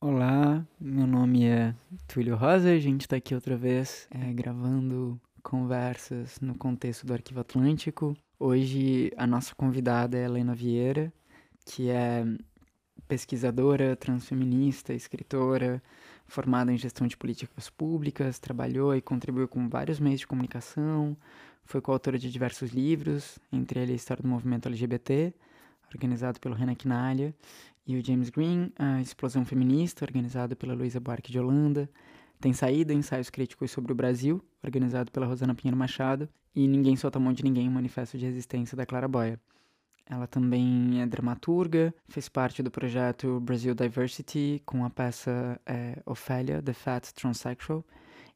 [0.00, 1.74] Olá, meu nome é
[2.06, 7.40] Túlio Rosa, a gente está aqui outra vez é, gravando conversas no contexto do Arquivo
[7.40, 8.16] Atlântico.
[8.38, 11.12] Hoje a nossa convidada é Helena Vieira,
[11.66, 12.24] que é
[13.06, 15.82] pesquisadora, transfeminista, escritora,
[16.26, 21.16] formada em gestão de políticas públicas, trabalhou e contribuiu com vários meios de comunicação,
[21.64, 25.32] foi coautora de diversos livros, entre eles a História do Movimento LGBT,
[25.92, 27.34] organizado pelo Renan Quinalha,
[27.86, 31.88] e o James Green, a Explosão Feminista, organizado pela Luísa Buarque de Holanda,
[32.40, 37.18] tem saída ensaios críticos sobre o Brasil, organizado pela Rosana Pinheiro Machado, e Ninguém Solta
[37.18, 39.40] a Mão de Ninguém, manifesto de resistência da Clara Boia.
[40.06, 46.62] Ela também é dramaturga, fez parte do projeto Brasil Diversity com a peça é, Ofélia,
[46.62, 47.82] The Fat Transsexual,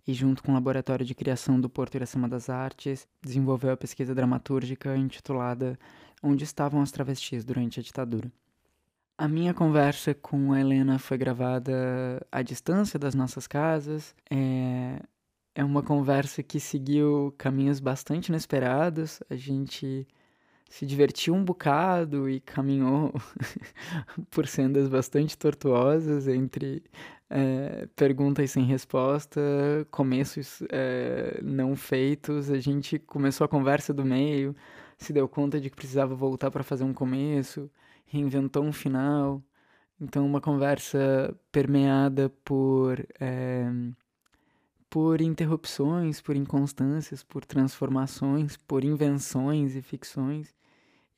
[0.06, 4.14] e junto com o Laboratório de Criação do Porto Iracema das Artes, desenvolveu a pesquisa
[4.14, 5.78] dramatúrgica intitulada
[6.22, 8.32] Onde Estavam as Travestis Durante a Ditadura.
[9.18, 14.14] A minha conversa com a Helena foi gravada à distância das nossas casas.
[14.30, 15.02] É,
[15.54, 19.20] é uma conversa que seguiu caminhos bastante inesperados.
[19.28, 20.06] A gente
[20.68, 23.12] se divertiu um bocado e caminhou
[24.30, 26.82] por sendas bastante tortuosas entre
[27.30, 29.40] é, perguntas sem resposta,
[29.90, 32.50] começos é, não feitos.
[32.50, 34.54] A gente começou a conversa do meio,
[34.96, 37.70] se deu conta de que precisava voltar para fazer um começo,
[38.06, 39.42] reinventou um final.
[40.00, 43.04] Então, uma conversa permeada por.
[43.20, 43.66] É,
[44.90, 50.54] por interrupções, por inconstâncias, por transformações, por invenções e ficções.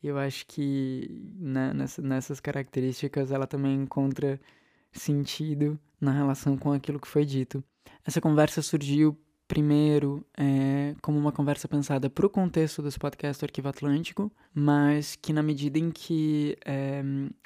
[0.02, 4.40] E eu acho que né, nessa, nessas características ela também encontra
[4.92, 7.62] sentido na relação com aquilo que foi dito.
[8.04, 9.16] Essa conversa surgiu
[9.50, 15.32] primeiro é, como uma conversa pensada para o contexto desse podcast Arquivo Atlântico, mas que
[15.32, 17.02] na medida em que é,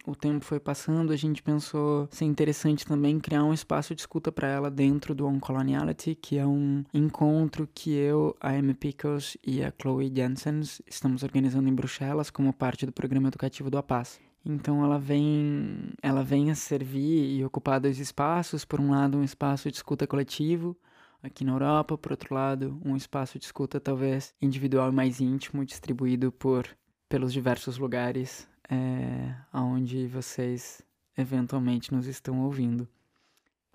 [0.06, 4.30] o tempo foi passando, a gente pensou ser interessante também criar um espaço de escuta
[4.30, 9.38] para ela dentro do On Coloniality, que é um encontro que eu, a Amy Pickles
[9.42, 14.20] e a Chloe Jensens estamos organizando em Bruxelas como parte do programa educativo do APAS.
[14.44, 19.24] Então ela vem, ela vem a servir e ocupar dois espaços, por um lado um
[19.24, 20.76] espaço de escuta coletivo,
[21.24, 25.64] aqui na Europa, por outro lado, um espaço de escuta talvez individual e mais íntimo,
[25.64, 26.68] distribuído por
[27.08, 30.82] pelos diversos lugares é, onde vocês
[31.16, 32.86] eventualmente nos estão ouvindo.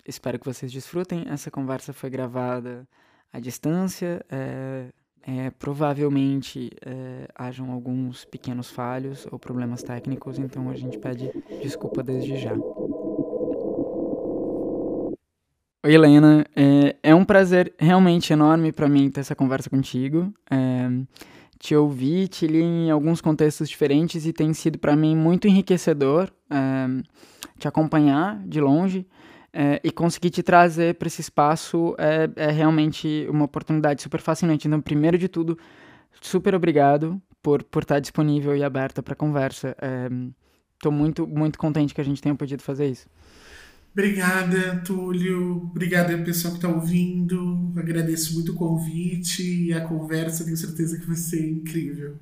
[0.06, 1.26] Espero que vocês desfrutem.
[1.28, 2.88] Essa conversa foi gravada
[3.32, 4.26] à distância.
[4.30, 4.90] É,
[5.22, 12.02] é, provavelmente é, hajam alguns pequenos falhos ou problemas técnicos, então a gente pede desculpa
[12.02, 12.54] desde já.
[15.82, 16.46] Oi, Helena.
[16.54, 20.34] É, é um prazer realmente enorme para mim ter essa conversa contigo.
[20.52, 20.90] É,
[21.58, 26.30] te ouvir, te li em alguns contextos diferentes e tem sido para mim muito enriquecedor
[26.50, 27.02] é,
[27.58, 29.08] te acompanhar de longe
[29.54, 34.68] é, e conseguir te trazer para esse espaço é, é realmente uma oportunidade super fascinante.
[34.68, 35.58] Então, primeiro de tudo,
[36.20, 39.78] super obrigado por, por estar disponível e aberta para conversa.
[40.74, 43.08] Estou muito, muito contente que a gente tenha podido fazer isso.
[44.00, 45.58] Obrigada, Túlio.
[45.58, 47.74] Obrigada pessoal que está ouvindo.
[47.76, 50.46] Agradeço muito o convite e a conversa.
[50.46, 52.18] Tenho certeza que vai ser incrível.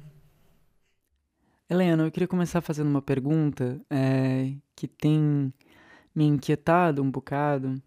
[1.69, 5.53] Helena, eu queria começar fazendo uma pergunta é, que tem
[6.15, 7.79] me inquietado um bocado,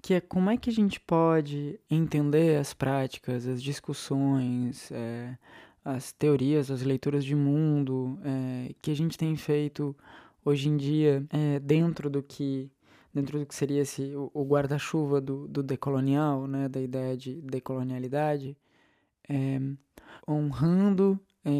[0.00, 5.36] que é como é que a gente pode entender as práticas, as discussões, é,
[5.84, 9.96] as teorias, as leituras de mundo é, que a gente tem feito
[10.44, 12.70] hoje em dia é, dentro do que
[13.16, 17.40] dentro do que seria esse, o, o guarda-chuva do, do decolonial, né, da ideia de
[17.40, 18.54] decolonialidade,
[19.26, 19.58] é,
[20.28, 21.50] honrando é,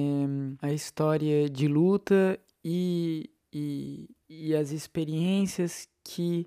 [0.61, 6.47] a história de luta e, e, e, as experiências que,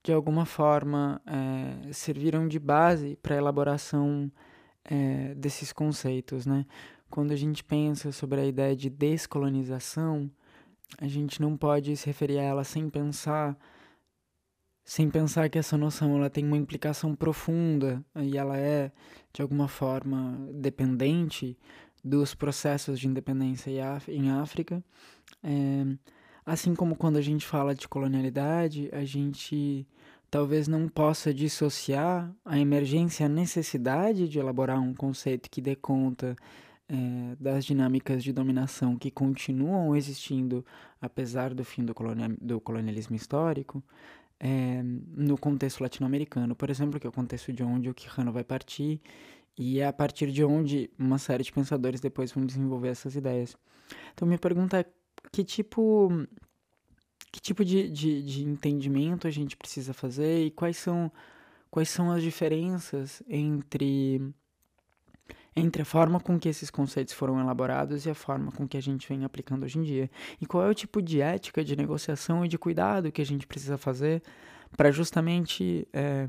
[0.00, 4.30] de alguma forma, é, serviram de base para a elaboração
[5.36, 6.46] desses conceitos.
[6.46, 6.66] Né?
[7.10, 10.28] Quando a gente pensa sobre a ideia de descolonização,
[10.98, 13.56] a gente não pode se referir a ela sem pensar
[14.90, 18.90] sem pensar que essa noção ela tem uma implicação profunda e ela é
[19.32, 21.56] de alguma forma dependente
[22.02, 23.70] dos processos de independência
[24.08, 24.82] em África.
[25.44, 25.86] É,
[26.44, 29.86] assim como quando a gente fala de colonialidade, a gente
[30.28, 36.34] talvez não possa dissociar a emergência, a necessidade de elaborar um conceito que dê conta
[36.88, 40.66] é, das dinâmicas de dominação que continuam existindo
[41.00, 43.82] apesar do fim do, colonialismo histórico,
[44.40, 48.42] é, no contexto latino-americano, por exemplo, que é o contexto de onde o Quijano vai
[48.42, 49.00] partir,
[49.56, 53.54] e é a partir de onde uma série de pensadores depois vão desenvolver essas ideias.
[54.14, 54.84] Então, minha pergunta é:
[55.30, 56.08] que tipo,
[57.30, 61.12] que tipo de, de, de entendimento a gente precisa fazer e quais são,
[61.70, 64.32] quais são as diferenças entre
[65.54, 68.82] entre a forma com que esses conceitos foram elaborados e a forma com que a
[68.82, 70.10] gente vem aplicando hoje em dia.
[70.40, 73.46] E qual é o tipo de ética, de negociação e de cuidado que a gente
[73.46, 74.22] precisa fazer
[74.76, 76.28] para justamente é,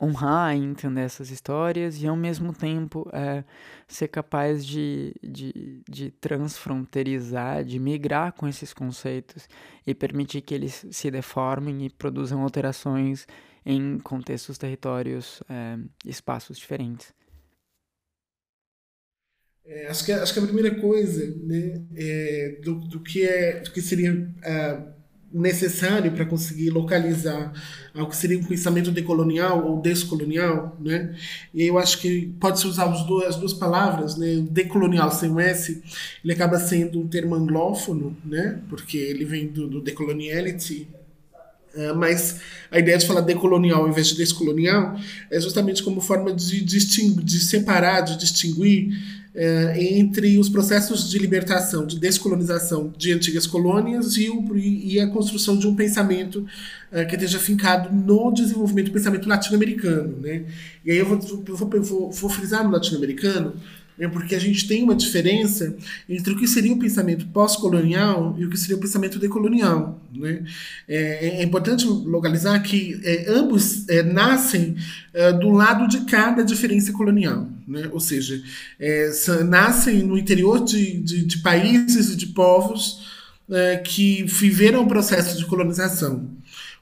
[0.00, 3.44] honrar e entender essas histórias e ao mesmo tempo é,
[3.86, 9.46] ser capaz de, de, de transfronteirizar, de migrar com esses conceitos
[9.86, 13.26] e permitir que eles se deformem e produzam alterações
[13.64, 17.12] em contextos, territórios, é, espaços diferentes.
[19.66, 23.70] É, acho, que, acho que a primeira coisa né, é, do, do, que é, do
[23.70, 25.00] que seria uh,
[25.32, 27.52] necessário para conseguir localizar
[27.94, 31.14] algo que seria um pensamento decolonial ou descolonial, né?
[31.54, 34.44] E eu acho que pode-se usar os dois, as duas palavras, né?
[34.50, 35.82] Decolonial sem o S,
[36.24, 38.60] ele acaba sendo um termo anglófono, né?
[38.68, 40.88] Porque ele vem do, do decoloniality,
[41.72, 44.98] Uh, mas a ideia de falar decolonial ao invés de descolonial
[45.30, 48.90] é justamente como forma de, distinguir, de separar, de distinguir
[49.34, 55.08] é, entre os processos de libertação, de descolonização de antigas colônias e, o, e a
[55.08, 56.44] construção de um pensamento
[56.90, 60.16] é, que esteja fincado no desenvolvimento do pensamento latino-americano.
[60.20, 60.46] Né?
[60.84, 63.54] E aí eu vou, vou, vou, vou frisar no latino-americano,
[64.00, 65.76] é porque a gente tem uma diferença
[66.08, 70.02] entre o que seria o pensamento pós-colonial e o que seria o pensamento decolonial.
[70.12, 70.42] Né?
[70.88, 74.74] É, é importante localizar que é, ambos é, nascem
[75.12, 77.46] é, do lado de cada diferença colonial.
[77.68, 77.90] Né?
[77.92, 78.42] Ou seja,
[78.78, 79.10] é,
[79.44, 83.06] nascem no interior de, de, de países e de povos
[83.50, 86.39] é, que viveram o processo de colonização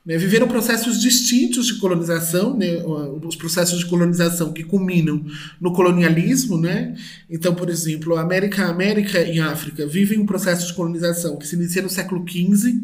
[0.08, 2.82] né, viveram processos distintos de colonização, né,
[3.22, 5.22] os processos de colonização que culminam
[5.60, 6.96] no colonialismo, né?
[7.28, 11.46] Então, por exemplo, a América, América e a África vivem um processo de colonização que
[11.46, 12.80] se inicia no século XV,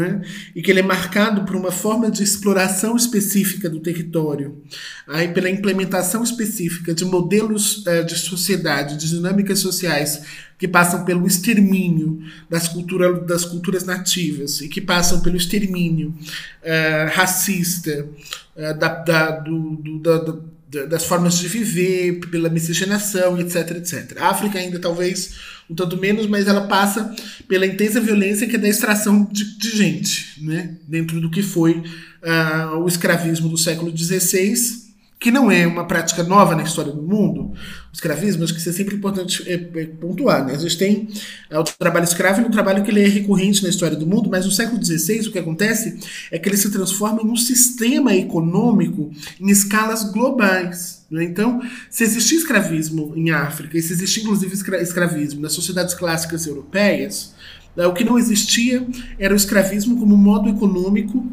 [0.00, 0.22] é?
[0.56, 4.62] e que ele é marcado por uma forma de exploração específica do território,
[5.06, 10.22] aí pela implementação específica de modelos uh, de sociedade, de dinâmicas sociais
[10.62, 17.12] que passam pelo extermínio das, cultura, das culturas nativas e que passam pelo extermínio uh,
[17.12, 18.06] racista
[18.54, 24.16] uh, da, da, do, do, da, das formas de viver, pela miscigenação, etc, etc.
[24.20, 25.34] A África ainda talvez
[25.68, 27.12] um tanto menos, mas ela passa
[27.48, 30.76] pela intensa violência que é da extração de, de gente, né?
[30.86, 34.81] dentro do que foi uh, o escravismo do século XVI,
[35.22, 38.68] que não é uma prática nova na história do mundo, o escravismo, acho que isso
[38.68, 40.44] é sempre importante é, é, pontuar.
[40.44, 40.54] Né?
[40.54, 41.08] A gente tem
[41.48, 44.28] é, o trabalho escravo e um trabalho que ele é recorrente na história do mundo,
[44.28, 48.12] mas no século XVI o que acontece é que ele se transforma em um sistema
[48.12, 51.04] econômico em escalas globais.
[51.08, 51.22] Né?
[51.22, 57.32] Então, se existia escravismo em África, e se existia inclusive escravismo nas sociedades clássicas europeias,
[57.76, 58.84] né, o que não existia
[59.20, 61.24] era o escravismo como modo econômico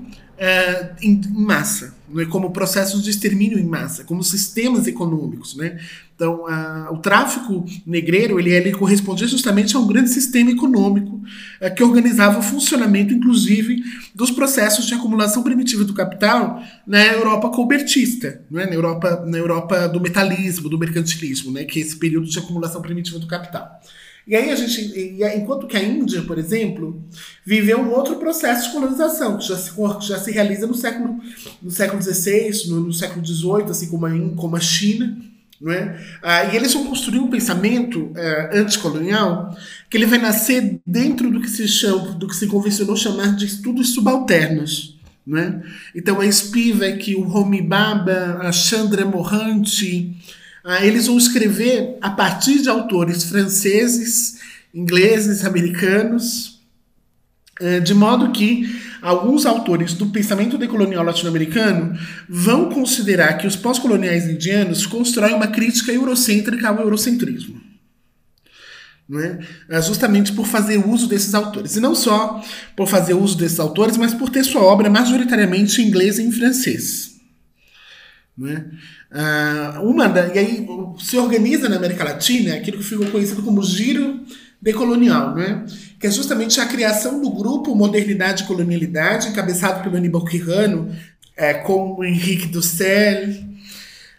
[1.01, 5.55] em, massa, né, como processos de extermínio em massa, como sistemas econômicos.
[5.55, 5.79] Né?
[6.15, 11.21] Então, a, o tráfico negreiro ele, ele correspondia justamente a um grande sistema econômico
[11.61, 13.81] é, que organizava o funcionamento, inclusive,
[14.13, 18.65] dos processos de acumulação primitiva do capital na Europa colbertista, né?
[18.65, 21.63] na, Europa, na Europa do metalismo, do mercantilismo, né?
[21.63, 23.79] que é esse período de acumulação primitiva do capital.
[24.29, 27.03] E aí a gente, enquanto que a Índia, por exemplo,
[27.43, 29.71] viveu um outro processo de colonização que já se,
[30.01, 31.19] já se realiza no século
[31.59, 35.17] no século XVI, no, no século XVIII, assim como a, como a China,
[35.59, 35.99] não é?
[36.21, 39.57] Ah, e eles vão construir um pensamento eh, anticolonial
[39.89, 43.47] que ele vai nascer dentro do que se chama, do que se convencionou chamar de
[43.47, 44.99] estudos subalternos.
[45.25, 45.61] Não é?
[45.95, 50.38] Então a Spivak, o Homi Baba, a Chandra Mohanty, ah,
[50.81, 54.39] eles vão escrever a partir de autores franceses,
[54.73, 56.59] ingleses, americanos,
[57.59, 61.97] eh, de modo que alguns autores do pensamento decolonial latino-americano
[62.27, 67.61] vão considerar que os pós-coloniais indianos constroem uma crítica eurocêntrica ao eurocentrismo.
[69.07, 69.39] Né?
[69.81, 71.75] Justamente por fazer uso desses autores.
[71.75, 72.43] E não só
[72.75, 76.31] por fazer uso desses autores, mas por ter sua obra majoritariamente em inglês e em
[76.31, 77.15] francês.
[78.37, 78.65] Né?
[79.11, 80.67] Uh, uma da, e aí
[80.99, 84.19] se organiza na América Latina aquilo que ficou conhecido como giro
[84.61, 85.65] decolonial, né?
[85.99, 90.93] que é justamente a criação do grupo Modernidade e Colonialidade, encabeçado pelo Aníbal Quirrano,
[91.35, 93.49] é, com o Henrique Dussel,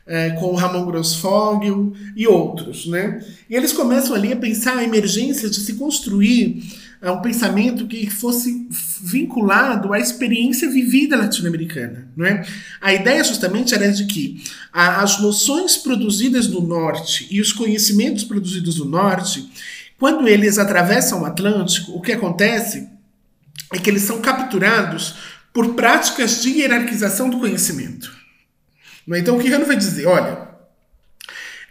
[0.06, 2.86] é, com o Ramon Grossfogel e outros.
[2.86, 3.24] Né?
[3.48, 6.62] E eles começam ali a pensar a emergência de se construir
[7.02, 8.68] uh, um pensamento que fosse
[9.02, 12.08] vinculado à experiência vivida latino-americana.
[12.16, 12.46] Não é?
[12.80, 14.42] A ideia justamente era de que
[14.72, 19.50] a, as noções produzidas no norte e os conhecimentos produzidos no norte,
[19.98, 22.88] quando eles atravessam o Atlântico, o que acontece
[23.72, 25.14] é que eles são capturados
[25.52, 28.12] por práticas de hierarquização do conhecimento.
[29.12, 29.18] É?
[29.18, 30.06] Então, o que Rano vai dizer?
[30.06, 30.48] Olha,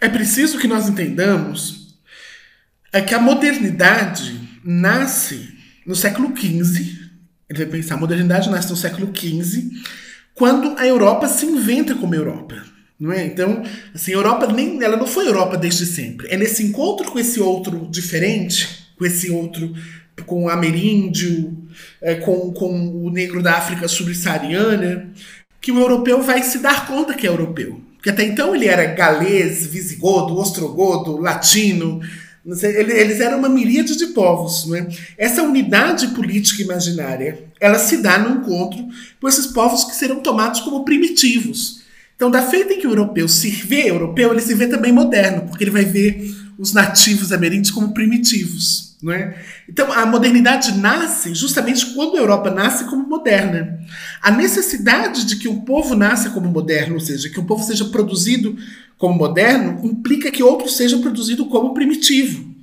[0.01, 1.97] é preciso que nós entendamos
[2.91, 5.49] é que a modernidade nasce
[5.85, 7.09] no século XV.
[7.49, 9.69] Ele vai pensar, a modernidade nasce no século XV,
[10.33, 12.63] quando a Europa se inventa como Europa.
[12.99, 13.25] Não é?
[13.25, 13.63] Então,
[13.95, 16.27] assim, a Europa nem, ela não foi Europa desde sempre.
[16.29, 19.73] É nesse encontro com esse outro diferente, com esse outro,
[20.25, 21.57] com o ameríndio,
[22.01, 25.11] é, com, com o negro da África subsaariana,
[25.61, 27.81] que o europeu vai se dar conta que é europeu.
[27.95, 32.01] Porque até então ele era galês, visigodo, ostrogodo, latino.
[32.45, 34.65] Eles eram uma miríade de povos.
[34.65, 34.87] Não é?
[35.17, 38.87] Essa unidade política imaginária ela se dá no encontro
[39.19, 41.81] com esses povos que serão tomados como primitivos.
[42.15, 45.47] Então, da feita em que o europeu se vê europeu, ele se vê também moderno,
[45.47, 48.89] porque ele vai ver os nativos ameríndios como primitivos.
[49.01, 49.41] Não é?
[49.67, 53.79] Então, a modernidade nasce justamente quando a Europa nasce como moderna.
[54.21, 57.85] A necessidade de que um povo nasça como moderno, ou seja, que um povo seja
[57.85, 58.57] produzido
[58.99, 62.53] como moderno, implica que outro seja produzido como primitivo.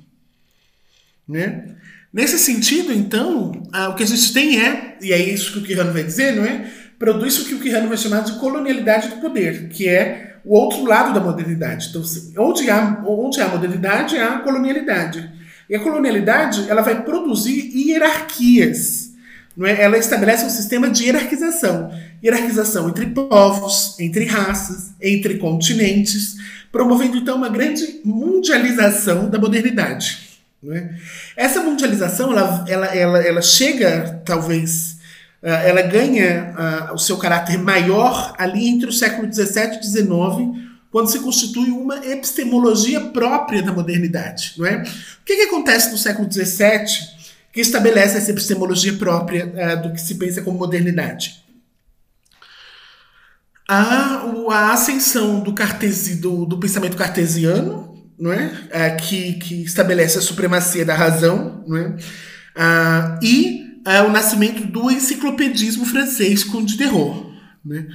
[1.27, 1.75] Né?
[2.13, 3.51] Nesse sentido, então,
[3.89, 6.45] o que a gente tem é, e é isso que o Quirano vai dizer, não
[6.45, 6.71] é?
[6.97, 10.85] Produz o que o Quirano vai chamar de colonialidade do poder, que é o outro
[10.85, 11.89] lado da modernidade.
[11.89, 12.03] Então,
[12.37, 15.29] onde há, onde há modernidade, há colonialidade.
[15.67, 19.06] E a colonialidade ela vai produzir hierarquias.
[19.65, 19.81] É?
[19.81, 21.91] Ela estabelece um sistema de hierarquização.
[22.23, 26.35] Hierarquização entre povos, entre raças, entre continentes,
[26.71, 30.27] promovendo então uma grande mundialização da modernidade.
[30.71, 30.89] É?
[31.35, 34.97] Essa mundialização ela, ela, ela, ela chega, talvez,
[35.41, 36.53] uh, ela ganha
[36.89, 41.69] uh, o seu caráter maior ali entre o século XVII e XIX, quando se constitui
[41.69, 44.53] uma epistemologia própria da modernidade.
[44.57, 44.81] Não é?
[44.81, 47.16] O que, que acontece no século XVII
[47.57, 51.43] que estabelece essa epistemologia própria uh, do que se pensa como modernidade?
[53.67, 58.45] Há a ascensão do, cartesi, do, do pensamento cartesiano, não é?
[58.45, 61.87] Uh, que, que estabelece a supremacia da razão, não é?
[61.87, 67.33] Uh, e o nascimento do enciclopedismo francês com Diderot.
[67.65, 67.87] Né?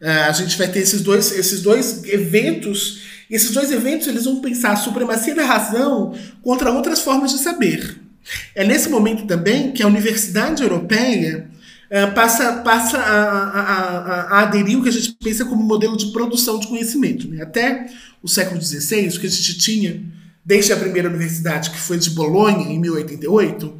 [0.00, 4.24] É, a gente vai ter esses dois, esses dois eventos, e esses dois eventos eles
[4.24, 8.05] vão pensar a supremacia da razão contra outras formas de saber.
[8.54, 11.48] É nesse momento também que a Universidade Europeia
[11.90, 15.96] uh, passa, passa a, a, a, a, aderir o que a gente pensa como modelo
[15.96, 17.28] de produção de conhecimento.
[17.28, 17.42] Né?
[17.42, 17.86] Até
[18.22, 20.02] o século XVI, o que a gente tinha
[20.44, 23.78] desde a primeira universidade, que foi de Bolonha, em 1088,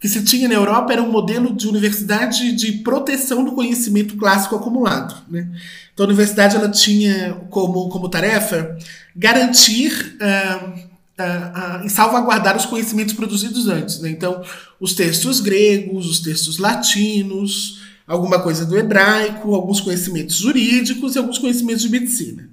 [0.00, 4.56] que se tinha na Europa era um modelo de universidade de proteção do conhecimento clássico
[4.56, 5.22] acumulado.
[5.28, 5.48] Né?
[5.92, 8.76] Então a universidade ela tinha como, como tarefa
[9.14, 14.00] garantir uh, uh, uh, e salvaguardar os conhecimentos produzidos antes.
[14.00, 14.10] Né?
[14.10, 14.42] Então
[14.80, 21.38] os textos gregos, os textos latinos, alguma coisa do hebraico, alguns conhecimentos jurídicos e alguns
[21.38, 22.48] conhecimentos de medicina.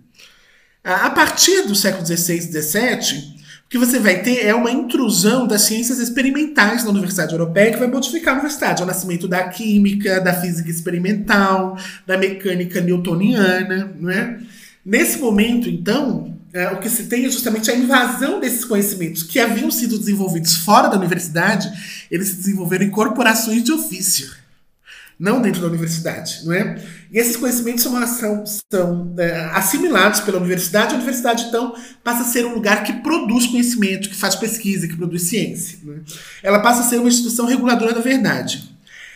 [0.83, 3.33] A partir do século XVI e XVII,
[3.69, 7.87] que você vai ter é uma intrusão das ciências experimentais na Universidade Europeia que vai
[7.87, 8.81] modificar a universidade.
[8.81, 14.39] É o nascimento da química, da física experimental, da mecânica newtoniana, não é?
[14.85, 19.39] Nesse momento, então, é, o que se tem é justamente a invasão desses conhecimentos que
[19.39, 21.71] haviam sido desenvolvidos fora da universidade,
[22.11, 24.43] eles se desenvolveram em corporações de ofício
[25.19, 26.83] não dentro da universidade, não é?
[27.11, 30.93] E esses conhecimentos são, são, são é, assimilados pela universidade.
[30.93, 34.97] A universidade, então, passa a ser um lugar que produz conhecimento, que faz pesquisa, que
[34.97, 35.77] produz ciência.
[35.87, 36.47] É?
[36.47, 38.69] Ela passa a ser uma instituição reguladora da verdade.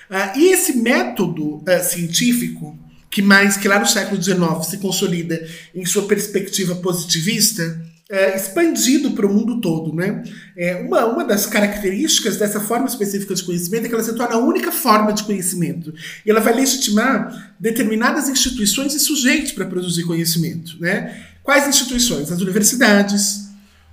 [0.10, 2.78] Ah, e esse método ah, científico,
[3.10, 9.12] que mais que lá no século XIX se consolida em sua perspectiva positivista, é, expandido
[9.12, 9.94] para o mundo todo.
[9.94, 10.24] Né?
[10.56, 14.36] É, uma, uma das características dessa forma específica de conhecimento é que ela se torna
[14.36, 15.94] a única forma de conhecimento.
[16.26, 20.80] E ela vai legitimar determinadas instituições e sujeitos para produzir conhecimento.
[20.80, 21.26] Né?
[21.44, 22.32] Quais instituições?
[22.32, 23.48] As universidades,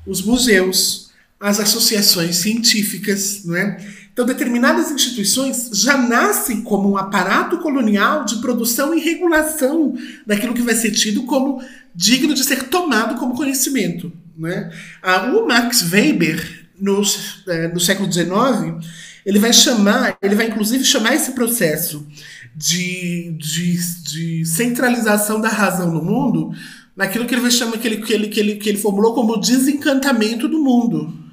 [0.06, 3.44] os museus, as associações científicas.
[3.44, 3.78] Não é?
[4.14, 9.92] Então, determinadas instituições já nascem como um aparato colonial de produção e regulação
[10.25, 11.61] daquilo que vai ser tido como
[11.92, 14.12] digno de ser tomado como conhecimento.
[14.38, 14.73] Né?
[15.02, 17.02] Ah, o Max Weber, no,
[17.49, 18.87] é, no século XIX,
[19.26, 22.06] ele vai chamar, ele vai inclusive chamar esse processo
[22.54, 26.52] de, de, de centralização da razão no mundo
[26.97, 29.40] naquilo que ele vai chamar, que ele, que ele, que ele, que ele formulou como
[29.40, 31.24] desencantamento do mundo.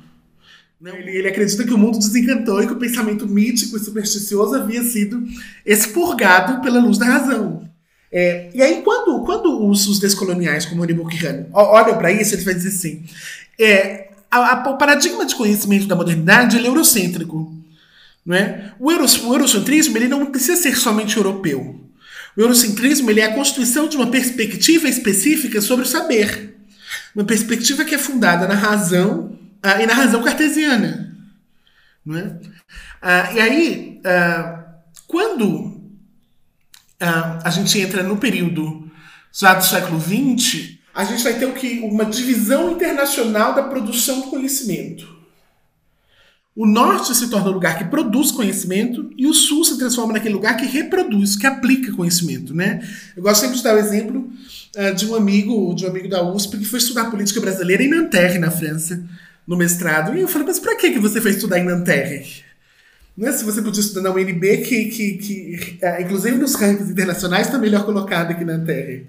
[0.84, 4.84] Ele, ele, acredita que o mundo desencantou e que o pensamento mítico e supersticioso havia
[4.84, 5.24] sido
[5.64, 7.70] expurgado pela luz da razão.
[8.12, 12.44] É, e aí, quando, quando os, os descoloniais, como o Kihano, olham para isso, ele
[12.44, 13.04] vai dizer assim:
[13.60, 17.56] é, a, a, o paradigma de conhecimento da modernidade é eurocêntrico.
[18.26, 18.74] Não é?
[18.80, 21.80] o, euro, o eurocentrismo ele não precisa ser somente europeu.
[22.36, 26.56] O eurocentrismo ele é a constituição de uma perspectiva específica sobre o saber.
[27.16, 31.16] Uma perspectiva que é fundada na razão ah, e na razão cartesiana.
[32.06, 32.40] Não é?
[33.02, 34.66] Ah, e aí, ah,
[35.08, 35.82] quando
[37.00, 38.90] ah, a gente entra no período
[39.32, 41.80] já do século XX, a gente vai ter o que?
[41.80, 45.22] Uma divisão internacional da produção do conhecimento.
[46.54, 50.34] O norte se torna o lugar que produz conhecimento e o sul se transforma naquele
[50.34, 52.86] lugar que reproduz, que aplica conhecimento, né?
[53.16, 54.30] Eu gosto sempre de dar o exemplo
[54.76, 57.90] uh, de um amigo, de um amigo da USP que foi estudar política brasileira em
[57.90, 59.02] Nanterre, na França
[59.48, 60.16] no mestrado.
[60.16, 62.44] E eu falei, mas para que você foi estudar em Nanterre?
[63.18, 66.92] Não é se você podia estudar na UNB, que, que, que é, inclusive nos rankings
[66.92, 69.08] internacionais está melhor colocado que Nanterre.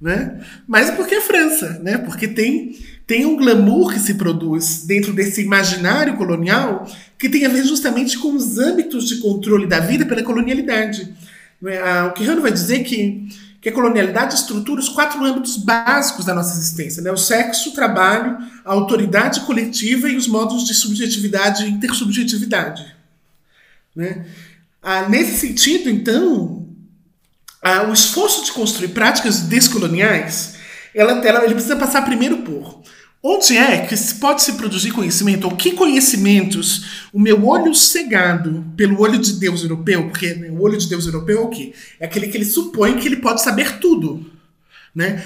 [0.00, 0.40] Né?
[0.66, 1.98] Mas porque é França, né?
[1.98, 6.86] porque tem, tem um glamour que se produz dentro desse imaginário colonial
[7.18, 11.12] que tem a ver justamente com os âmbitos de controle da vida pela colonialidade.
[11.60, 12.02] Né?
[12.04, 13.28] O Quirrano vai dizer que
[13.60, 17.10] que a colonialidade estrutura os quatro âmbitos básicos da nossa existência: né?
[17.10, 22.94] o sexo, o trabalho, a autoridade coletiva e os modos de subjetividade e intersubjetividade.
[23.94, 24.26] Né?
[24.82, 26.68] Ah, nesse sentido, então,
[27.62, 30.58] ah, o esforço de construir práticas descoloniais
[30.94, 32.82] ela, ela, ele precisa passar primeiro por
[33.22, 35.44] Onde é que pode se produzir conhecimento?
[35.44, 40.60] Ou que conhecimentos o meu olho cegado pelo olho de Deus europeu, porque né, o
[40.62, 41.74] olho de Deus europeu é o quê?
[41.98, 44.24] É aquele que ele supõe que ele pode saber tudo.
[44.94, 45.22] Né?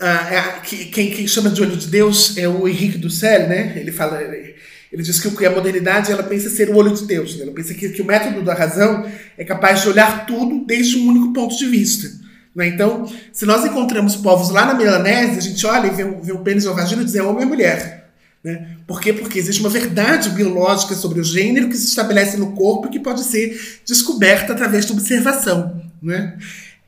[0.00, 3.74] Ah, é, quem, quem, chama de olho de Deus é o Henrique Dussel, né?
[3.76, 7.36] Ele fala, ele diz que a modernidade ela pensa ser o olho de Deus.
[7.36, 7.42] Né?
[7.42, 11.08] Ela pensa que, que o método da razão é capaz de olhar tudo desde um
[11.08, 12.10] único ponto de vista.
[12.56, 12.68] Né?
[12.68, 16.38] Então, se nós encontramos povos lá na Melanésia, a gente olha e vê, vê o
[16.38, 18.08] pênis ou a vagina e diz é homem ou mulher.
[18.42, 18.68] Né?
[18.86, 19.12] Por quê?
[19.12, 22.98] Porque existe uma verdade biológica sobre o gênero que se estabelece no corpo e que
[22.98, 25.82] pode ser descoberta através da observação.
[26.02, 26.38] Né?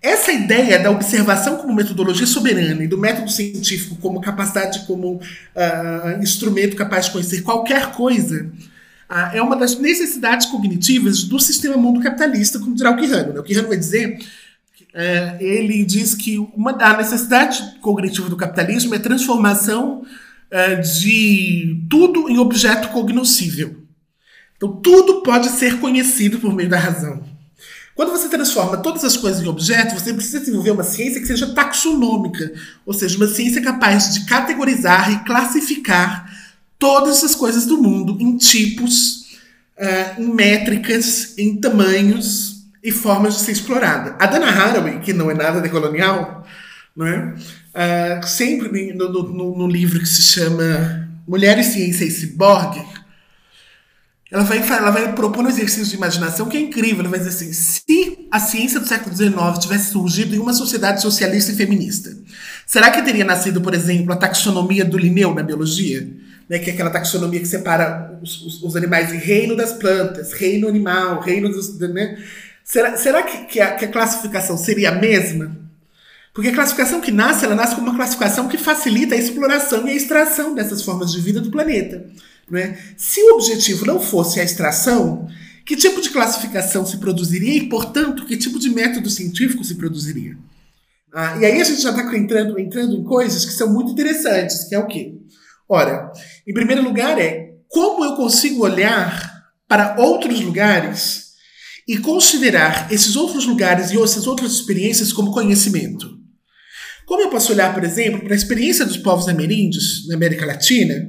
[0.01, 6.23] Essa ideia da observação como metodologia soberana e do método científico como capacidade, como uh,
[6.23, 8.51] instrumento capaz de conhecer qualquer coisa,
[9.11, 13.35] uh, é uma das necessidades cognitivas do sistema mundo capitalista, como dirá o Quirano.
[13.35, 13.41] Né?
[13.41, 14.19] O Quirano vai dizer
[14.95, 20.05] é, ele diz que uma da necessidade cognitiva do capitalismo é a transformação
[20.51, 23.77] é, de tudo em objeto cognoscível.
[24.57, 27.23] Então, tudo pode ser conhecido por meio da razão.
[27.95, 31.53] Quando você transforma todas as coisas em objeto, você precisa desenvolver uma ciência que seja
[31.53, 32.53] taxonômica,
[32.87, 36.33] ou seja, uma ciência capaz de categorizar e classificar
[36.79, 39.37] todas as coisas do mundo em tipos,
[39.77, 44.17] uh, em métricas, em tamanhos, e formas de ser explorada.
[44.19, 46.47] A Dana Haraway, que não é nada decolonial,
[46.95, 47.35] não é?
[47.75, 52.85] Uh, sempre no, no, no, livro que se chama Mulheres, Ciência e Ciborgue,
[54.31, 57.01] ela vai, ela vai propor um exercício de imaginação que é incrível.
[57.01, 61.01] Ela vai dizer assim: se a ciência do século XIX tivesse surgido em uma sociedade
[61.01, 62.15] socialista e feminista,
[62.67, 66.07] será que teria nascido, por exemplo, a taxonomia do Linneu na biologia?
[66.49, 70.33] Né, que é aquela taxonomia que separa os, os, os animais em reino das plantas,
[70.33, 71.79] reino animal, reino dos.
[71.79, 72.17] Né?
[72.69, 75.57] Será, será que, que, a, que a classificação seria a mesma?
[76.35, 79.91] Porque a classificação que nasce, ela nasce como uma classificação que facilita a exploração e
[79.91, 82.05] a extração dessas formas de vida do planeta.
[82.49, 82.79] Não é?
[82.95, 85.27] Se o objetivo não fosse a extração,
[85.65, 90.37] que tipo de classificação se produziria e, portanto, que tipo de método científico se produziria?
[91.15, 94.65] Ah, e aí a gente já está entrando, entrando em coisas que são muito interessantes,
[94.65, 95.15] que é o quê?
[95.67, 96.13] Ora,
[96.47, 101.28] em primeiro lugar é como eu consigo olhar para outros lugares
[101.89, 106.19] e considerar esses outros lugares e essas outras experiências como conhecimento.
[107.07, 111.09] Como eu posso olhar, por exemplo, para a experiência dos povos ameríndios na América Latina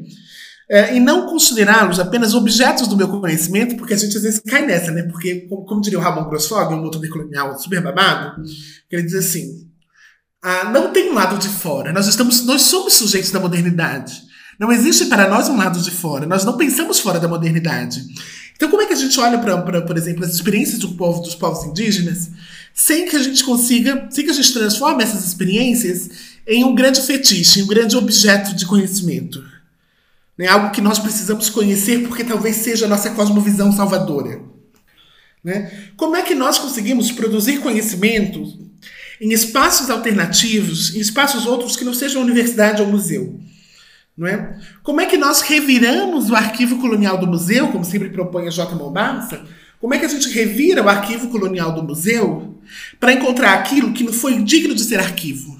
[0.71, 4.65] é, e não considerá-los apenas objetos do meu conhecimento, porque a gente às vezes cai
[4.65, 5.03] nessa, né?
[5.03, 8.41] Porque, como, diria o Ramon Grossfog, um outro decolonial super babado,
[8.89, 9.67] ele diz assim:
[10.41, 14.29] ah, não tem um lado de fora, nós, estamos, nós somos sujeitos da modernidade.
[14.57, 18.01] Não existe para nós um lado de fora, nós não pensamos fora da modernidade.
[18.59, 21.33] Então, como é que a gente olha para, por exemplo, as experiências do povo, dos
[21.33, 22.29] povos indígenas,
[22.73, 26.09] sem que a gente consiga, sem que a gente transforme essas experiências
[26.45, 29.41] em um grande fetiche, em um grande objeto de conhecimento?
[30.37, 30.47] Né?
[30.47, 34.41] Algo que nós precisamos conhecer porque talvez seja a nossa cosmovisão salvadora.
[35.41, 35.71] Né?
[35.95, 38.59] Como é que nós conseguimos produzir conhecimento
[39.21, 43.39] em espaços alternativos, em espaços outros que não sejam universidade ou museu?
[44.21, 44.55] É?
[44.83, 48.75] Como é que nós reviramos o arquivo colonial do museu, como sempre propõe a J.
[48.75, 49.45] Mombassa?
[49.79, 52.59] Como é que a gente revira o arquivo colonial do museu
[52.99, 55.59] para encontrar aquilo que não foi digno de ser arquivo?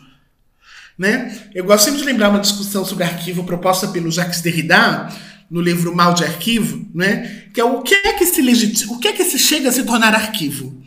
[0.98, 1.40] Né?
[1.56, 5.10] Eu gosto sempre de lembrar uma discussão sobre arquivo proposta pelo Jacques Derrida
[5.50, 7.46] no livro Mal de Arquivo, né?
[7.54, 9.72] que é o que é que se legitima, o que é que se chega a
[9.72, 10.78] se tornar arquivo?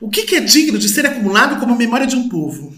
[0.00, 2.72] O que, que é digno de ser acumulado como memória de um povo?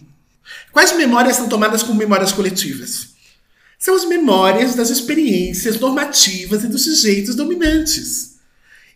[0.73, 3.18] Quais memórias são tomadas como memórias coletivas?
[3.79, 8.39] São as memórias das experiências normativas e dos sujeitos dominantes.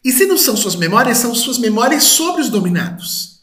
[0.04, 3.40] E se não são suas memórias, são suas memórias sobre os dominados.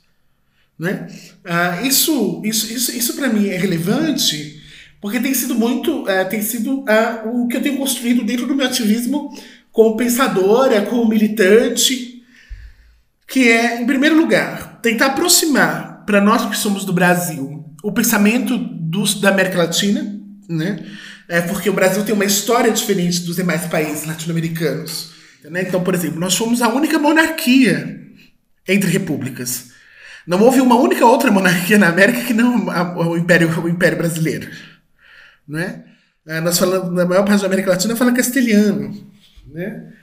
[0.78, 1.08] Né?
[1.46, 4.60] Ah, isso, isso, isso, isso para mim é relevante
[5.02, 8.56] porque tem sido muito, uh, tem sido uh, o que eu tenho construído dentro do
[8.56, 9.34] meu ativismo
[9.72, 12.22] como pensadora, como militante,
[13.28, 18.58] que é, em primeiro lugar, tentar aproximar para nós que somos do Brasil o pensamento
[18.58, 20.86] dos, da América Latina, né?
[21.30, 25.12] É porque o Brasil tem uma história diferente dos demais países latino-americanos.
[25.44, 25.62] Né?
[25.62, 28.02] Então, por exemplo, nós somos a única monarquia
[28.68, 29.70] entre repúblicas.
[30.26, 32.66] Não houve uma única outra monarquia na América que não
[32.98, 34.50] o Império, o Império Brasileiro.
[35.48, 35.84] Né?
[36.28, 39.08] Ah, nós falamos, na maior parte da América Latina, fala castelhano.
[39.54, 39.94] Né?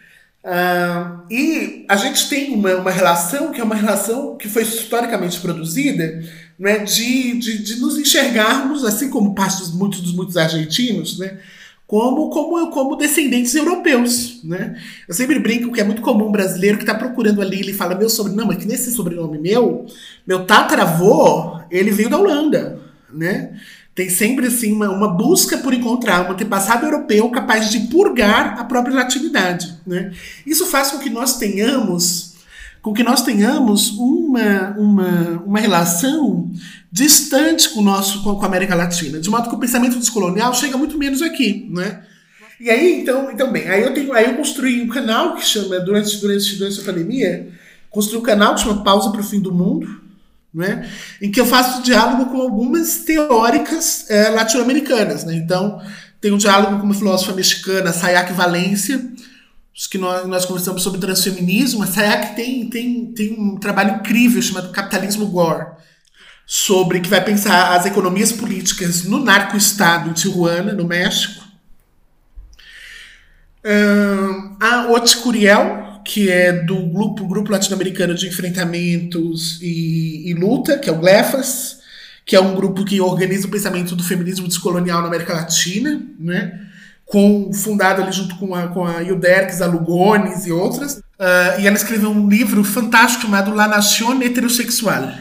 [0.45, 5.41] Ah, e a gente tem uma, uma relação que é uma relação que foi historicamente
[5.41, 6.23] produzida
[6.59, 11.39] né, de, de, de nos enxergarmos, assim como parte dos muitos dos muitos argentinos, né,
[11.87, 14.41] como, como, como descendentes europeus.
[14.43, 14.77] Né?
[15.07, 17.95] Eu sempre brinco que é muito comum um brasileiro que está procurando ali, ele fala
[17.95, 19.87] meu sobrenome, mas que nesse sobrenome meu,
[20.27, 22.81] meu tataravô, ele veio da Holanda.
[23.13, 23.57] Né?
[23.95, 28.65] Tem sempre assim uma, uma busca por encontrar um antepassado europeu capaz de purgar a
[28.65, 29.75] própria latinidade.
[29.87, 30.13] Né?
[30.45, 32.36] Isso faz com que nós tenhamos
[32.87, 36.53] com que nós tenhamos uma, uma, uma relação
[36.93, 40.79] distante com, o nosso, com a América Latina, de modo que o pensamento descolonial chega
[40.79, 42.05] muito menos aqui, né?
[42.61, 45.81] E aí, então, então bem, aí eu, tenho, aí eu construí um canal que chama,
[45.81, 47.49] durante, durante, durante a pandemia,
[47.91, 50.03] construí um canal que chama Pausa para o Fim do Mundo,
[50.55, 50.89] né?
[51.21, 55.25] em que eu faço diálogo com algumas teóricas é, latino-americanas.
[55.25, 55.35] Né?
[55.35, 55.83] Então,
[56.21, 59.05] tem um diálogo com uma filósofa mexicana, Sayaka Valência,
[59.85, 61.83] que nós, nós conversamos sobre transfeminismo.
[61.83, 65.67] A Sayaka tem, tem, tem um trabalho incrível chamado Capitalismo Gore,
[66.47, 71.45] sobre que vai pensar as economias políticas no narco-estado em Tijuana, no México.
[73.63, 80.79] Uh, a Oti Curiel, que é do grupo, grupo latino-americano de enfrentamentos e, e, luta,
[80.79, 81.81] que é o GLEFAS,
[82.25, 86.67] que é um grupo que organiza o pensamento do feminismo descolonial na América Latina, né?
[87.07, 90.95] Com, fundado ali junto com a, com a Ilderques, a Lugones e outras.
[90.95, 95.13] Uh, e ela escreveu um livro fantástico chamado La Nación Heterosexual,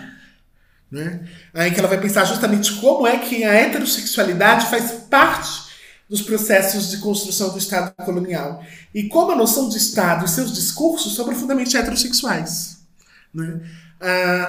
[0.92, 1.22] né?
[1.54, 5.66] Aí que ela vai pensar justamente como é que a heterossexualidade faz parte
[6.10, 8.64] dos processos de construção do Estado colonial.
[8.94, 12.78] E como a noção de Estado e seus discursos são profundamente heterossexuais.
[13.34, 13.62] Né?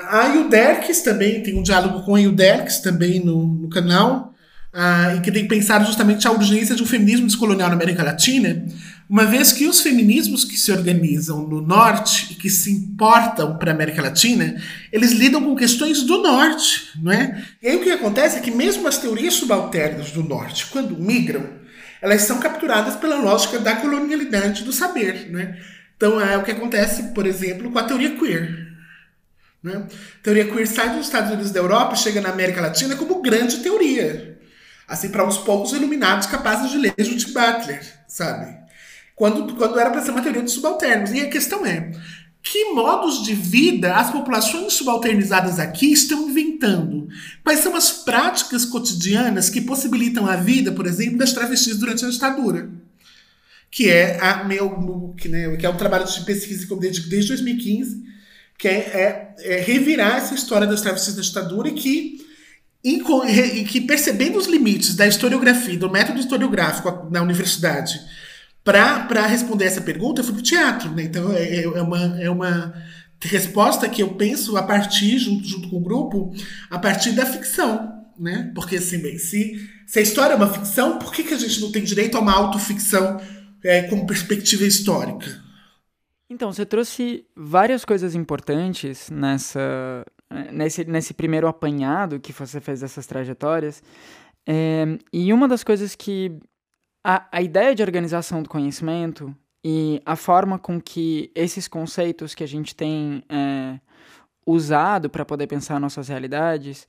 [0.08, 4.34] a Ilderques também, tem um diálogo com a Ilderques também no, no canal,
[5.16, 8.66] e que tem pensado justamente a urgência de um feminismo descolonial na América Latina,
[9.08, 13.70] uma vez que os feminismos que se organizam no Norte e que se importam para
[13.70, 14.60] a América Latina,
[14.92, 17.42] eles lidam com questões do Norte, não é?
[17.62, 21.48] E aí o que acontece é que mesmo as teorias subalternas do Norte, quando migram,
[22.02, 25.56] elas são capturadas pela lógica da colonialidade do saber, né?
[25.96, 28.66] Então é o que acontece, por exemplo, com a teoria queer.
[29.62, 29.86] Né?
[29.86, 33.58] A teoria queer sai dos Estados Unidos da Europa chega na América Latina como grande
[33.58, 34.35] teoria.
[34.88, 38.66] Assim, para uns poucos iluminados capazes de ler Judith Butler, sabe?
[39.16, 41.10] quando, quando era para ser uma teoria de subalternos.
[41.10, 41.90] E a questão é,
[42.42, 47.08] que modos de vida as populações subalternizadas aqui estão inventando?
[47.42, 52.10] Quais são as práticas cotidianas que possibilitam a vida, por exemplo, das travestis durante a
[52.10, 52.68] ditadura?
[53.70, 57.08] Que é, a meu, que, né, que é um trabalho de pesquisa que eu dedico
[57.08, 58.04] desde 2015,
[58.58, 62.25] que é, é, é revirar essa história das travestis da ditadura e que,
[62.84, 68.00] e que percebendo os limites da historiografia, do método historiográfico na universidade,
[68.66, 70.90] para responder essa pergunta, eu fui para o teatro.
[70.90, 71.04] Né?
[71.04, 72.74] Então, é, é, é, uma, é uma
[73.22, 76.34] resposta que eu penso a partir, junto, junto com o grupo,
[76.68, 77.92] a partir da ficção.
[78.18, 78.50] Né?
[78.54, 81.60] Porque, assim, bem, se, se a história é uma ficção, por que, que a gente
[81.60, 83.20] não tem direito a uma autoficção
[83.62, 85.44] é, como perspectiva histórica?
[86.28, 90.04] Então, você trouxe várias coisas importantes nessa,
[90.52, 93.82] nesse, nesse primeiro apanhado que você fez dessas trajetórias.
[94.46, 96.38] É, e uma das coisas que
[97.04, 99.34] a, a ideia de organização do conhecimento
[99.64, 103.80] e a forma com que esses conceitos que a gente tem é,
[104.46, 106.86] usado para poder pensar nossas realidades,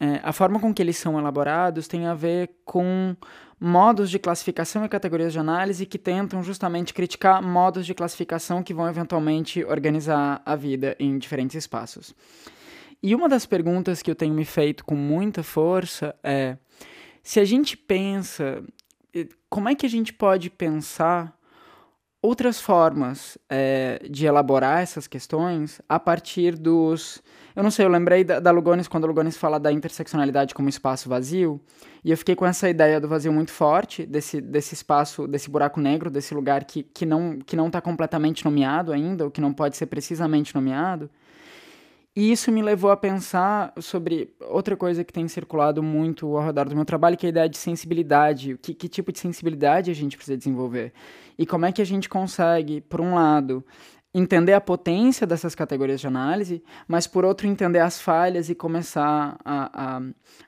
[0.00, 3.16] é, a forma com que eles são elaborados tem a ver com
[3.58, 8.74] modos de classificação e categorias de análise que tentam justamente criticar modos de classificação que
[8.74, 12.14] vão eventualmente organizar a vida em diferentes espaços.
[13.02, 16.56] E uma das perguntas que eu tenho me feito com muita força é:
[17.22, 18.62] se a gente pensa,
[19.50, 21.36] como é que a gente pode pensar
[22.22, 27.20] outras formas é, de elaborar essas questões a partir dos.
[27.54, 30.68] Eu não sei, eu lembrei da, da Lugones quando a Lugones fala da interseccionalidade como
[30.68, 31.60] espaço vazio,
[32.02, 35.80] e eu fiquei com essa ideia do vazio muito forte, desse, desse espaço, desse buraco
[35.80, 39.40] negro, desse lugar que, que não está que não tá completamente nomeado ainda, ou que
[39.40, 41.10] não pode ser precisamente nomeado.
[42.14, 46.68] E isso me levou a pensar sobre outra coisa que tem circulado muito ao redor
[46.68, 48.58] do meu trabalho, que é a ideia de sensibilidade.
[48.60, 50.92] Que, que tipo de sensibilidade a gente precisa desenvolver?
[51.38, 53.64] E como é que a gente consegue, por um lado,
[54.14, 59.38] entender a potência dessas categorias de análise, mas por outro entender as falhas e começar
[59.42, 60.02] a, a,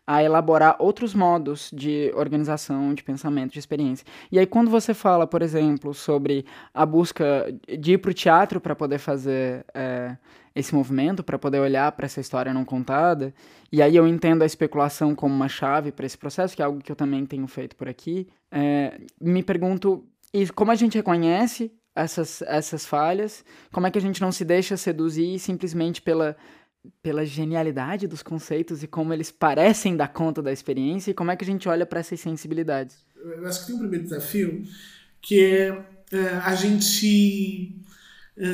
[0.07, 4.07] a, elaborar outros modos de organização, de pensamento, de experiência.
[4.31, 7.47] E aí quando você fala, por exemplo, sobre a busca
[7.79, 10.15] de ir para o teatro para poder fazer é,
[10.55, 13.35] esse movimento, para poder olhar para essa história não contada,
[13.73, 16.81] e aí eu entendo a especulação como uma chave para esse processo, que é algo
[16.81, 21.73] que eu também tenho feito por aqui, é, me pergunto e como a gente reconhece
[21.95, 26.37] essas, essas falhas, como é que a gente não se deixa seduzir simplesmente pela,
[27.01, 31.13] pela genialidade dos conceitos e como eles parecem dar conta da experiência?
[31.13, 33.07] E como é que a gente olha para essas sensibilidades?
[33.17, 34.65] Eu acho que tem um primeiro desafio
[35.23, 37.81] que é, é a gente
[38.37, 38.47] é,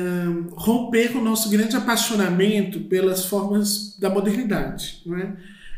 [0.51, 5.35] romper com o nosso grande apaixonamento pelas formas da modernidade, não é?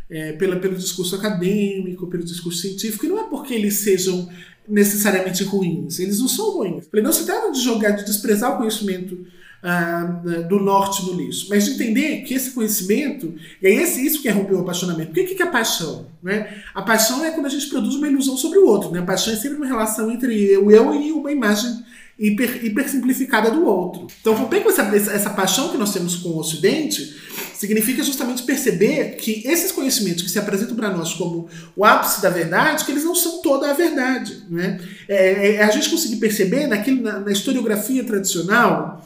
[0.10, 4.30] É, pela, pelo discurso acadêmico, pelo discurso científico, e não é porque eles sejam
[4.68, 6.00] necessariamente ruins.
[6.00, 6.88] Eles não são ruins.
[7.02, 9.26] Não se trata de jogar, de desprezar o conhecimento
[9.64, 14.22] ah, do norte no lixo, mas de entender que esse conhecimento, e é esse, isso
[14.22, 15.12] que é romper o apaixonamento.
[15.12, 16.08] O que, que é paixão?
[16.22, 16.62] Né?
[16.76, 18.92] A paixão é quando a gente produz uma ilusão sobre o outro.
[18.92, 19.00] Né?
[19.00, 21.82] A paixão é sempre uma relação entre eu, eu e uma imagem
[22.18, 24.08] hiper, hiper simplificada do outro.
[24.22, 27.22] Então, romper com essa, essa paixão que nós temos com o Ocidente
[27.56, 32.30] significa justamente perceber que esses conhecimentos que se apresentam para nós como o ápice da
[32.30, 34.44] verdade, que eles não são toda a verdade.
[34.50, 34.80] Né?
[35.08, 39.04] É, é, é a gente conseguir perceber naquilo, na, na historiografia tradicional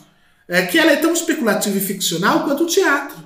[0.47, 3.17] é, que ela é tão especulativa e ficcional quanto o teatro.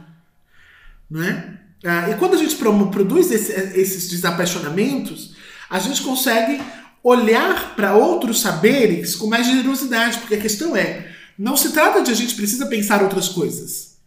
[1.09, 1.57] Né?
[1.83, 5.33] Ah, e quando a gente produz esse, esses desapaixonamentos,
[5.69, 6.61] a gente consegue
[7.03, 12.11] olhar para outros saberes com mais generosidade, porque a questão é, não se trata de
[12.11, 13.97] a gente precisa pensar outras coisas.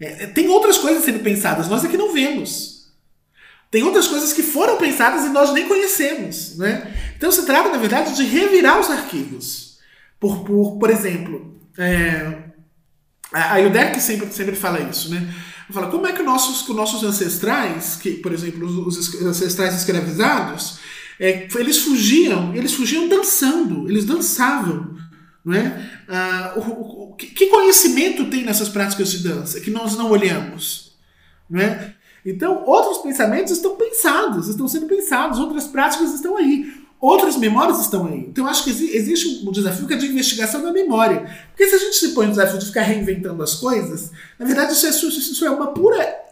[0.00, 2.76] É, é, tem outras coisas sendo pensadas, nós é que não vemos.
[3.70, 6.56] Tem outras coisas que foram pensadas e nós nem conhecemos.
[6.56, 6.94] Né?
[7.16, 9.78] Então se trata, na verdade, de revirar os arquivos.
[10.20, 12.44] Por, por, por exemplo, é,
[13.32, 15.34] a Yuderk sempre, sempre fala isso, né?
[15.70, 20.78] Fala, como é que nossos, nossos ancestrais, que, por exemplo, os, os ancestrais escravizados,
[21.18, 24.96] é, eles fugiam, eles fugiam dançando, eles dançavam.
[25.44, 25.90] Não é?
[26.08, 30.96] Ah, o, o, que conhecimento tem nessas práticas de dança que nós não olhamos?
[31.48, 31.94] Não é?
[32.24, 38.06] Então, outros pensamentos estão pensados, estão sendo pensados, outras práticas estão aí, outras memórias estão
[38.06, 38.26] aí.
[38.28, 41.24] Então, eu acho que existe um desafio que é de investigação da memória.
[41.50, 44.72] Porque se a gente se põe no desafio de ficar reinventando as coisas, na verdade,
[44.72, 46.25] isso é, isso é uma pura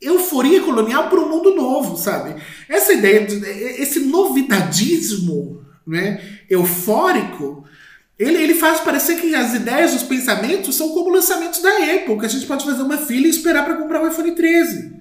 [0.00, 2.40] euforia colonial para um mundo novo, sabe?
[2.68, 7.64] Essa ideia, de, esse novidadismo né, eufórico,
[8.18, 12.26] ele, ele faz parecer que as ideias, os pensamentos são como lançamentos da época.
[12.26, 15.00] A gente pode fazer uma fila e esperar para comprar o iPhone 13.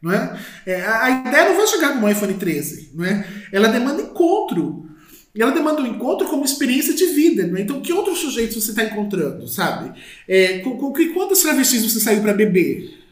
[0.00, 0.38] Não é?
[0.66, 2.90] É, a, ideia não vai chegar com o iPhone 13.
[2.94, 3.26] Não é?
[3.50, 4.90] Ela demanda encontro.
[5.34, 7.46] E ela demanda um encontro como experiência de vida.
[7.46, 7.62] Não é?
[7.62, 9.98] Então, que outros sujeitos você está encontrando, sabe?
[10.28, 13.03] É, com, com, com quantas travestis você saiu para beber?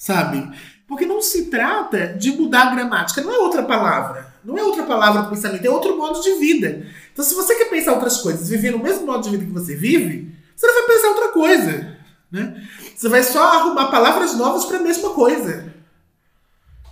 [0.00, 0.50] Sabe?
[0.88, 4.32] Porque não se trata de mudar a gramática, não é outra palavra.
[4.42, 6.86] Não é outra palavra para pensamento, é outro modo de vida.
[7.12, 9.76] Então, se você quer pensar outras coisas, viver no mesmo modo de vida que você
[9.76, 11.98] vive, você não vai pensar outra coisa.
[12.32, 12.66] Né?
[12.96, 15.70] Você vai só arrumar palavras novas para a mesma coisa.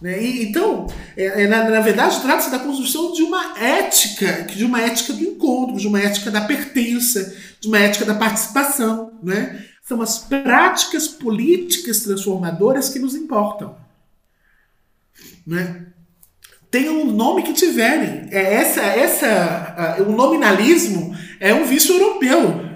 [0.02, 0.22] Né?
[0.22, 4.82] E, então, é, é, na, na, verdade, trata-se da construção de uma ética, de uma
[4.82, 9.12] ética do encontro, de uma ética da pertença, de uma ética da participação.
[9.22, 9.64] Né?
[9.88, 13.74] São as práticas políticas transformadoras que nos importam.
[15.46, 15.86] Né?
[16.70, 18.28] Tenham o nome que tiverem.
[18.30, 22.68] É essa, essa, uh, o nominalismo é um vício europeu.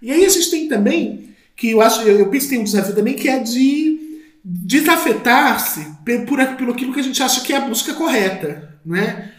[0.00, 2.94] E aí a gente tem também, que eu acho, eu penso que tem um desafio
[2.94, 5.84] também, que é de desafetar-se
[6.26, 8.80] por, por aquilo que a gente acha que é a busca correta.
[8.86, 9.32] Né?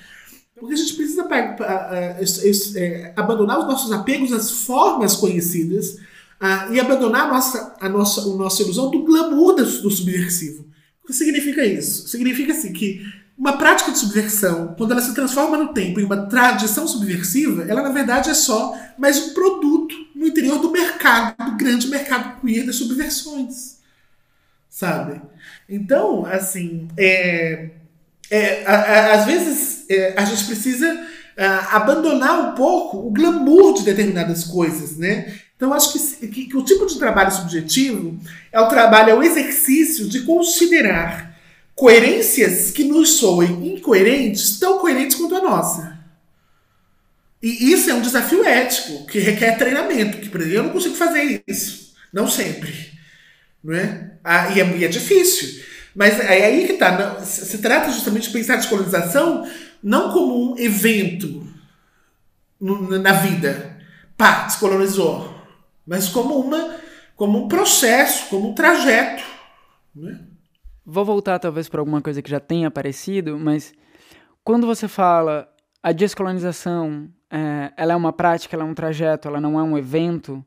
[0.55, 5.97] Porque a gente precisa uh, abandonar os nossos apegos às formas conhecidas
[6.39, 10.65] ah, e abandonar a nossa, a, nossa, a nossa ilusão do glamour do, do subversivo.
[11.03, 12.07] O que significa isso?
[12.07, 13.01] Significa assim, que
[13.37, 17.83] uma prática de subversão, quando ela se transforma no tempo em uma tradição subversiva, ela
[17.83, 22.65] na verdade é só mais um produto no interior do mercado, do grande mercado queer
[22.65, 23.77] das subversões.
[24.69, 25.21] Sabe?
[25.69, 27.69] Então, assim, é,
[28.29, 30.87] é, a, a, às vezes é, a gente precisa
[31.37, 35.33] a, é, abandonar um pouco o glamour de determinadas coisas, né?
[35.57, 38.17] Então, acho que, que, que o tipo de trabalho subjetivo
[38.51, 41.35] é o trabalho, é o exercício de considerar
[41.75, 45.97] coerências que nos soem incoerentes, tão coerentes quanto a nossa.
[47.41, 51.93] E isso é um desafio ético, que requer treinamento, que eu não consigo fazer isso.
[52.13, 52.91] Não sempre.
[53.63, 54.11] Não é?
[54.23, 55.63] Ah, e, é, e é difícil.
[55.95, 57.21] Mas é aí que está.
[57.23, 59.49] Se trata justamente de pensar a descolonização
[59.81, 61.47] não como um evento
[62.59, 63.77] na vida.
[64.17, 65.36] Pá, descolonizou.
[65.87, 66.75] Mas como, uma,
[67.15, 69.23] como um processo, como um trajeto.
[69.95, 70.19] Né?
[70.85, 73.73] Vou voltar talvez para alguma coisa que já tenha aparecido, mas
[74.43, 75.49] quando você fala
[75.81, 79.77] a descolonização, é, ela é uma prática, ela é um trajeto, ela não é um
[79.77, 80.45] evento,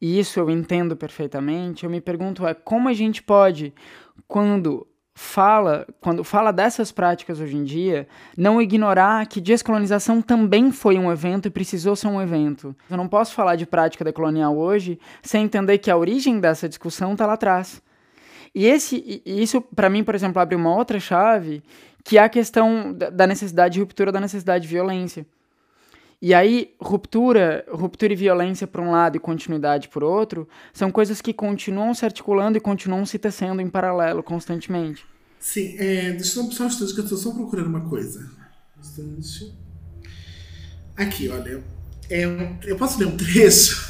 [0.00, 3.74] e isso eu entendo perfeitamente, eu me pergunto é como a gente pode,
[4.26, 4.86] quando
[5.20, 11.12] fala, quando fala dessas práticas hoje em dia, não ignorar que descolonização também foi um
[11.12, 12.74] evento e precisou ser um evento.
[12.88, 17.12] Eu não posso falar de prática decolonial hoje sem entender que a origem dessa discussão
[17.12, 17.82] está lá atrás.
[18.54, 21.62] E, esse, isso, para mim, por exemplo, abre uma outra chave,
[22.02, 25.26] que é a questão da necessidade de ruptura, da necessidade de violência.
[26.22, 31.22] E aí, ruptura, ruptura e violência por um lado e continuidade por outro, são coisas
[31.22, 35.06] que continuam se articulando e continuam se tecendo em paralelo constantemente.
[35.38, 38.30] Sim, é, deixa eu só um instante que eu estou só procurando uma coisa.
[40.94, 41.64] Aqui, olha.
[42.10, 43.88] É um, eu posso ler um trecho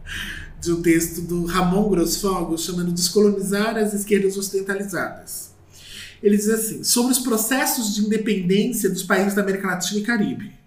[0.60, 5.54] de um texto do Ramon Grosfogo chamando Descolonizar as Esquerdas Ocidentalizadas.
[6.22, 10.59] Ele diz assim: sobre os processos de independência dos países da América Latina e Caribe.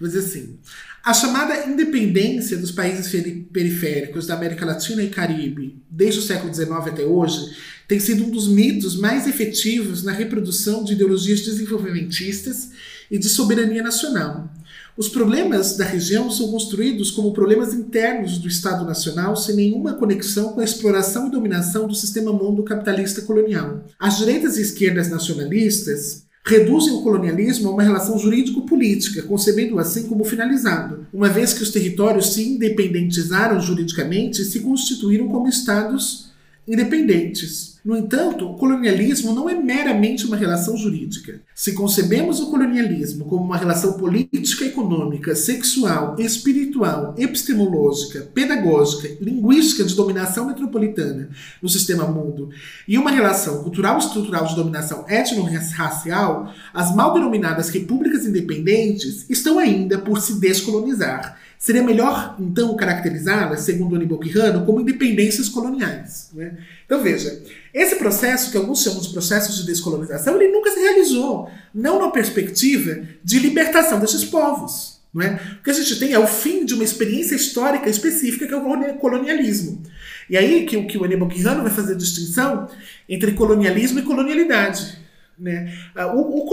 [0.00, 0.58] Ele diz assim:
[1.04, 3.10] a chamada independência dos países
[3.52, 7.56] periféricos da América Latina e Caribe, desde o século XIX até hoje,
[7.86, 12.70] tem sido um dos mitos mais efetivos na reprodução de ideologias desenvolvimentistas
[13.10, 14.52] e de soberania nacional
[14.98, 20.54] os problemas da região são construídos como problemas internos do Estado Nacional sem nenhuma conexão
[20.54, 23.84] com a exploração e dominação do sistema mundo capitalista colonial.
[23.96, 30.24] As direitas e esquerdas nacionalistas reduzem o colonialismo a uma relação jurídico-política, concebendo-o assim como
[30.24, 36.27] finalizado, uma vez que os territórios se independentizaram juridicamente e se constituíram como estados
[36.68, 37.78] independentes.
[37.82, 41.40] No entanto, o colonialismo não é meramente uma relação jurídica.
[41.54, 49.94] Se concebemos o colonialismo como uma relação política, econômica, sexual, espiritual, epistemológica, pedagógica, linguística de
[49.94, 51.30] dominação metropolitana
[51.62, 52.50] no sistema mundo
[52.86, 59.58] e uma relação cultural e estrutural de dominação étnico-racial, as mal denominadas repúblicas independentes estão
[59.58, 66.30] ainda por se descolonizar Seria melhor, então, caracterizá-las, segundo Aníbal Quirrano, como independências coloniais.
[66.32, 66.56] Né?
[66.86, 67.42] Então, veja,
[67.74, 72.10] esse processo, que alguns chamam de processo de descolonização, ele nunca se realizou, não na
[72.12, 74.98] perspectiva de libertação desses povos.
[75.12, 75.40] Não é?
[75.58, 78.56] O que a gente tem é o fim de uma experiência histórica específica, que é
[78.56, 79.82] o colonialismo.
[80.30, 82.68] E aí que, que o Aníbal Quirrano vai fazer a distinção
[83.08, 84.96] entre colonialismo e colonialidade.
[85.36, 85.76] Né?
[85.94, 86.46] Ah, o, o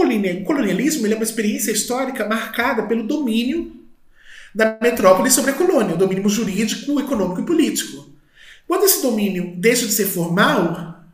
[0.44, 3.85] colonialismo é uma experiência histórica marcada pelo domínio
[4.56, 8.08] da metrópole sobre a colônia, o domínio jurídico, econômico e político.
[8.66, 11.04] Quando esse domínio deixa de ser formal,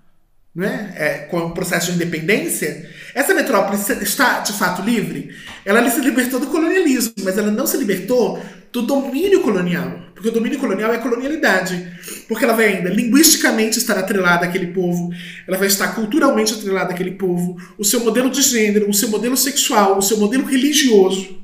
[0.54, 5.34] né, é, com o processo de independência, essa metrópole está de fato livre.
[5.64, 10.00] Ela se libertou do colonialismo, mas ela não se libertou do domínio colonial.
[10.14, 11.98] Porque o domínio colonial é colonialidade.
[12.28, 15.10] Porque ela vai ainda linguisticamente estar atrelada àquele povo,
[15.48, 19.36] ela vai estar culturalmente atrelada àquele povo, o seu modelo de gênero, o seu modelo
[19.36, 21.42] sexual, o seu modelo religioso.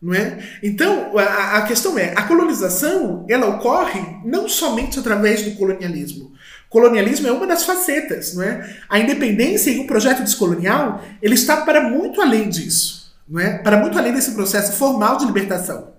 [0.00, 0.38] Não é?
[0.62, 6.32] Então, a, a questão é, a colonização, ela ocorre não somente através do colonialismo.
[6.68, 8.76] Colonialismo é uma das facetas, não é?
[8.88, 13.58] A independência e o projeto descolonial, ele está para muito além disso, não é?
[13.58, 15.94] Para muito além desse processo formal de libertação,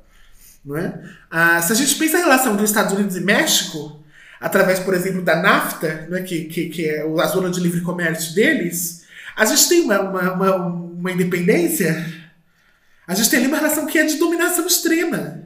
[0.64, 1.02] não é?
[1.32, 4.00] Ah, se a gente pensa a relação dos Estados Unidos e México,
[4.40, 6.22] através, por exemplo, da NAFTA, é?
[6.22, 9.06] que, que, que é a zona de livre comércio deles,
[9.36, 12.06] a gente tem uma, uma, uma, uma independência
[13.08, 15.44] a gente tem ali uma relação que é de dominação extrema.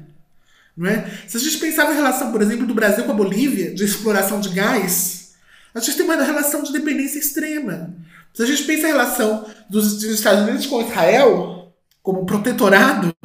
[0.76, 1.06] Não é?
[1.28, 4.40] Se a gente pensar na relação, por exemplo, do Brasil com a Bolívia, de exploração
[4.40, 5.34] de gás,
[5.74, 7.94] a gente tem uma relação de dependência extrema.
[8.34, 13.16] Se a gente pensa a relação dos, dos Estados Unidos com Israel, como protetorado,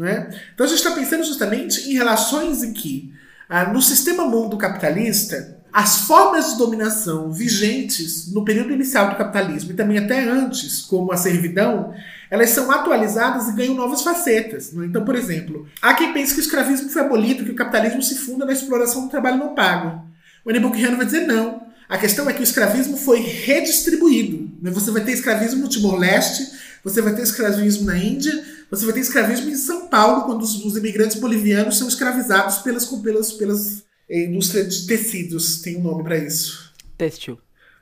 [0.00, 0.28] é?
[0.54, 3.12] então a gente está pensando justamente em relações em que,
[3.48, 9.72] ah, no sistema mundo capitalista, as formas de dominação vigentes no período inicial do capitalismo
[9.72, 11.94] e também até antes, como a servidão,
[12.30, 14.72] elas são atualizadas e ganham novas facetas.
[14.72, 14.86] Né?
[14.86, 18.16] Então, por exemplo, há quem pense que o escravismo foi abolido, que o capitalismo se
[18.16, 20.04] funda na exploração do trabalho não pago.
[20.44, 21.66] O Enibukiano vai dizer não.
[21.88, 24.50] A questão é que o escravismo foi redistribuído.
[24.62, 24.70] Né?
[24.70, 26.46] Você vai ter escravismo no Timor-Leste,
[26.84, 30.64] você vai ter escravismo na Índia, você vai ter escravismo em São Paulo, quando os,
[30.64, 36.02] os imigrantes bolivianos são escravizados pelas, pelas, pelas é indústria de tecidos, tem um nome
[36.02, 36.72] para isso.
[36.96, 37.38] Têxtil.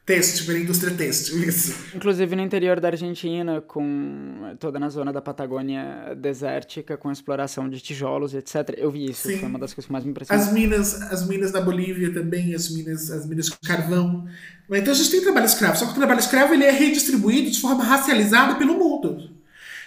[0.07, 1.75] Têxtil, pela indústria têxtil, isso.
[1.93, 7.81] Inclusive no interior da Argentina, com toda na zona da Patagônia desértica, com exploração de
[7.81, 8.77] tijolos, etc.
[8.77, 9.39] Eu vi isso, Sim.
[9.39, 10.45] foi uma das coisas que mais me impressionou.
[10.45, 14.25] As minas, as minas da Bolívia também, as minas, as minas de carvão.
[14.71, 17.61] Então a gente tem trabalho escravo, só que o trabalho escravo ele é redistribuído de
[17.61, 19.29] forma racializada pelo mundo.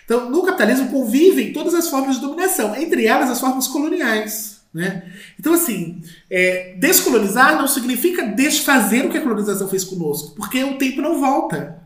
[0.04, 4.59] Então, no capitalismo convivem todas as formas de dominação, entre elas as formas coloniais.
[4.74, 5.12] Né?
[5.40, 10.78] Então, assim, é, descolonizar não significa desfazer o que a colonização fez conosco, porque o
[10.78, 11.82] tempo não volta.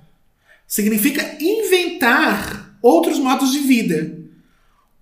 [0.68, 4.18] Significa inventar outros modos de vida.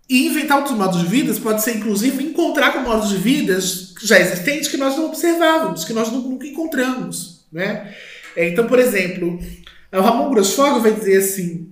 [0.07, 3.57] E inventar outros modos de vida pode ser, inclusive, encontrar com modos de vida
[4.01, 7.45] já existentes que nós não observávamos, que nós nunca encontramos.
[7.51, 7.95] Né?
[8.35, 9.39] É, então, por exemplo,
[9.91, 11.69] o Ramon Grossfogo vai dizer assim: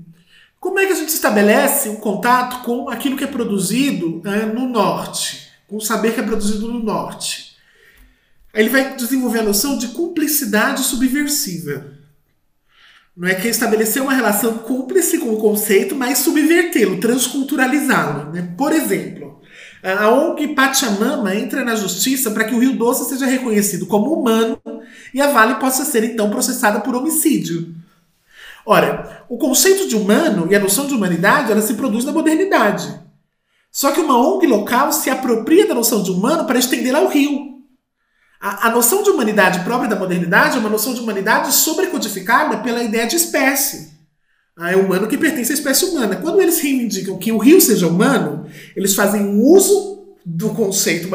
[0.60, 4.68] como é que a gente estabelece um contato com aquilo que é produzido né, no
[4.68, 5.48] norte?
[5.70, 7.55] Com o saber que é produzido no norte.
[8.53, 11.86] Ele vai desenvolver a noção de cumplicidade subversiva.
[13.15, 18.32] Não é que é estabelecer uma relação cúmplice com o conceito, mas subvertê-lo, transculturalizá-lo.
[18.32, 18.53] Né?
[18.57, 19.39] Por exemplo,
[19.84, 24.59] a ONG Pachamama entra na justiça para que o Rio Doce seja reconhecido como humano
[25.13, 27.76] e a Vale possa ser então processada por homicídio.
[28.65, 33.09] Ora, o conceito de humano e a noção de humanidade ela se produz na modernidade.
[33.72, 37.59] Só que uma ONG local se apropria da noção de humano para estendê-la ao rio.
[38.41, 42.84] A, a, noção de humanidade própria da modernidade é uma noção de humanidade sobrecodificada pela
[42.84, 43.99] ideia de espécie.
[44.57, 46.15] Ah, é humano que pertence à espécie humana.
[46.15, 48.45] Quando eles reivindicam que o rio seja humano,
[48.76, 51.07] eles fazem uso do conceito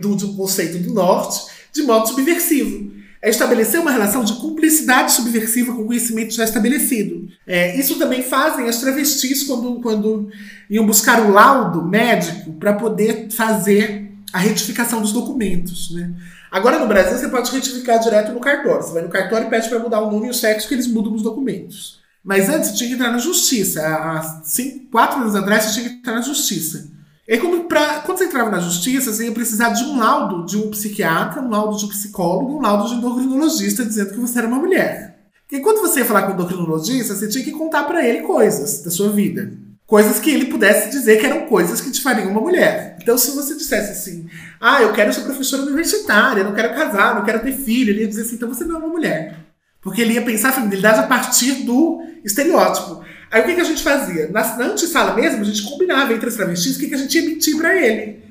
[0.00, 1.40] do, do conceito do norte
[1.72, 2.91] de modo subversivo
[3.22, 7.28] é estabelecer uma relação de cumplicidade subversiva com o conhecimento já estabelecido.
[7.46, 10.28] É, isso também fazem as travestis quando, quando
[10.68, 15.92] iam buscar o laudo médico para poder fazer a retificação dos documentos.
[15.92, 16.12] Né?
[16.50, 18.82] Agora no Brasil você pode retificar direto no cartório.
[18.82, 20.88] Você vai no cartório e pede para mudar o nome e o sexo que eles
[20.88, 22.02] mudam nos documentos.
[22.24, 23.86] Mas antes tinha que entrar na justiça.
[23.86, 26.90] Há cinco, quatro anos atrás tinha que entrar na justiça.
[27.26, 30.56] É como pra, quando você entrava na justiça, você ia precisar de um laudo de
[30.56, 34.38] um psiquiatra, um laudo de um psicólogo, um laudo de um endocrinologista dizendo que você
[34.38, 35.12] era uma mulher.
[35.50, 38.82] E quando você ia falar com o endocrinologista, você tinha que contar para ele coisas
[38.82, 39.52] da sua vida.
[39.86, 42.96] Coisas que ele pudesse dizer que eram coisas que te fariam uma mulher.
[43.00, 44.26] Então, se você dissesse assim,
[44.58, 48.08] ah, eu quero ser professora universitária, não quero casar, não quero ter filho, ele ia
[48.08, 49.36] dizer assim, então você não é uma mulher.
[49.82, 53.04] Porque ele ia pensar a feminilidade a partir do estereótipo.
[53.32, 54.28] Aí o que, que a gente fazia?
[54.28, 57.16] Na, na antessala mesmo, a gente combinava entre as travestis o que, que a gente
[57.16, 58.22] ia mentir para ele.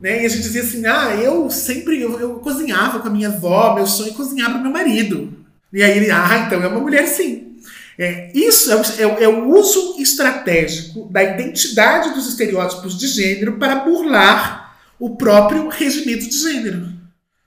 [0.00, 0.22] Né?
[0.22, 3.76] E a gente dizia assim: ah, eu sempre eu, eu cozinhava com a minha avó,
[3.76, 5.32] meu sonho é cozinhar para meu marido.
[5.72, 7.58] E aí ele, ah, então é uma mulher sim.
[7.96, 13.76] É, isso é, é, é, o uso estratégico da identidade dos estereótipos de gênero para
[13.76, 16.88] burlar o próprio regimento de gênero.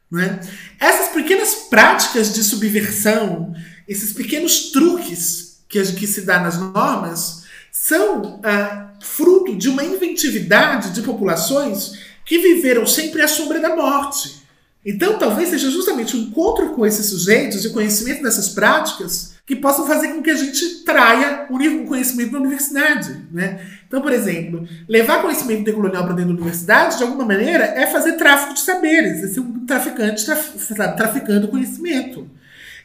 [0.09, 0.39] Né?
[0.79, 3.53] Essas pequenas práticas de subversão,
[3.87, 10.91] esses pequenos truques que, que se dá nas normas são ah, fruto de uma inventividade
[10.91, 14.43] de populações que viveram sempre à sombra da morte.
[14.85, 19.55] Então, talvez seja justamente o encontro com esses sujeitos e o conhecimento dessas práticas que
[19.55, 23.27] possam fazer com que a gente traia o conhecimento da universidade.
[23.31, 23.59] Né?
[23.87, 28.13] Então, por exemplo, levar conhecimento decolonial para dentro da universidade, de alguma maneira, é fazer
[28.13, 30.51] tráfico de saberes, é ser um traficante traf,
[30.95, 32.29] traficando conhecimento.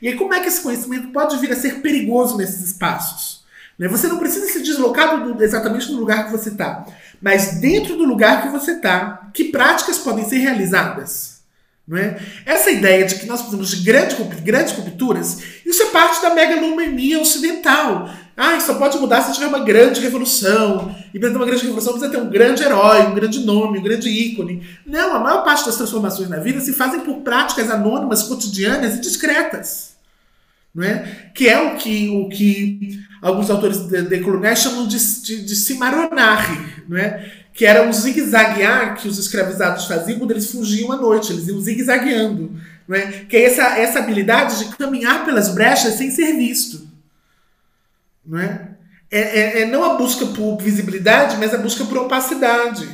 [0.00, 3.38] E aí, como é que esse conhecimento pode vir a ser perigoso nesses espaços?
[3.78, 3.86] Né?
[3.88, 6.84] Você não precisa se deslocar do, exatamente no lugar que você está,
[7.22, 11.38] mas dentro do lugar que você está, que práticas podem ser realizadas?
[11.90, 12.20] É?
[12.44, 17.18] Essa ideia de que nós precisamos de grande, grandes rupturas, isso é parte da megalomania
[17.18, 18.10] ocidental.
[18.36, 20.94] Ah, só pode mudar se tiver uma grande revolução.
[21.14, 23.82] E para ter uma grande revolução precisa ter um grande herói, um grande nome, um
[23.82, 24.68] grande ícone.
[24.84, 29.00] Não, a maior parte das transformações na vida se fazem por práticas anônimas, cotidianas e
[29.00, 29.87] discretas
[30.74, 31.30] não é?
[31.34, 36.96] que é o que, o que alguns autores decoloniais chamam de, de, de cimarronare, não
[36.96, 37.32] é?
[37.58, 41.60] que era um zigue-zaguear que os escravizados faziam quando eles fugiam à noite, eles iam
[41.60, 42.52] zigue-zagueando.
[42.86, 43.24] Não é?
[43.28, 46.88] Que é essa, essa habilidade de caminhar pelas brechas sem ser visto.
[48.24, 48.68] Não é?
[49.10, 52.88] É, é, é não a busca por visibilidade, mas a busca por opacidade.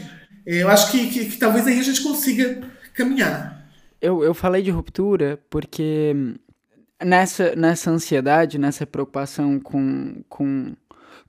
[0.47, 2.62] É, eu acho que, que, que talvez aí a gente consiga
[2.95, 3.68] caminhar.
[4.01, 6.37] eu, eu falei de ruptura porque
[7.05, 10.75] nessa, nessa ansiedade, nessa preocupação com, com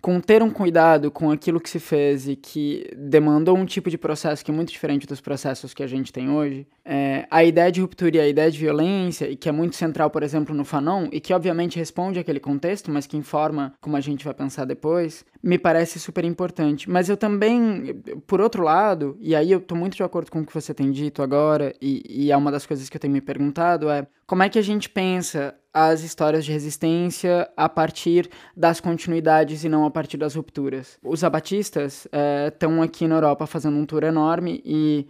[0.05, 3.97] com ter um cuidado com aquilo que se fez e que demandou um tipo de
[3.97, 7.71] processo que é muito diferente dos processos que a gente tem hoje, é, a ideia
[7.71, 10.63] de ruptura e a ideia de violência, e que é muito central, por exemplo, no
[10.63, 14.65] Fanon, e que obviamente responde àquele contexto, mas que informa como a gente vai pensar
[14.65, 16.88] depois, me parece super importante.
[16.88, 20.45] Mas eu também, por outro lado, e aí eu estou muito de acordo com o
[20.45, 23.21] que você tem dito agora, e, e é uma das coisas que eu tenho me
[23.21, 28.80] perguntado, é como é que a gente pensa as histórias de resistência a partir das
[28.80, 30.97] continuidades e não a partir das rupturas.
[31.03, 32.07] Os abatistas
[32.47, 35.05] estão é, aqui na Europa fazendo um tour enorme e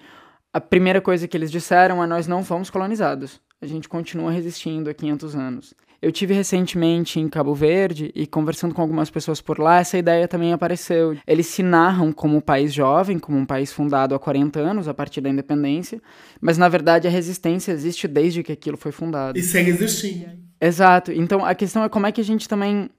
[0.52, 3.40] a primeira coisa que eles disseram é nós não fomos colonizados.
[3.62, 5.76] A gente continua resistindo há 500 anos.
[6.02, 10.28] Eu tive recentemente em Cabo Verde e conversando com algumas pessoas por lá, essa ideia
[10.28, 11.16] também apareceu.
[11.28, 14.94] Eles se narram como um país jovem, como um país fundado há 40 anos, a
[14.96, 16.02] partir da independência,
[16.42, 19.38] mas na verdade a resistência existe desde que aquilo foi fundado.
[19.38, 20.45] E segue existindo.
[20.66, 21.12] Exato.
[21.12, 22.90] Então a questão é como é que a gente também.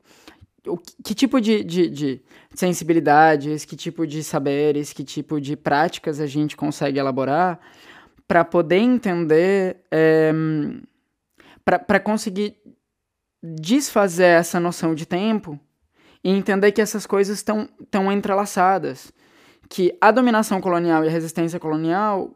[0.67, 2.21] O, que tipo de, de, de
[2.55, 7.61] sensibilidades, que tipo de saberes, que tipo de práticas a gente consegue elaborar
[8.27, 10.33] para poder entender, é,
[11.65, 12.57] para conseguir
[13.43, 15.59] desfazer essa noção de tempo
[16.25, 19.13] e entender que essas coisas estão entrelaçadas.
[19.69, 22.33] Que a dominação colonial e a resistência colonial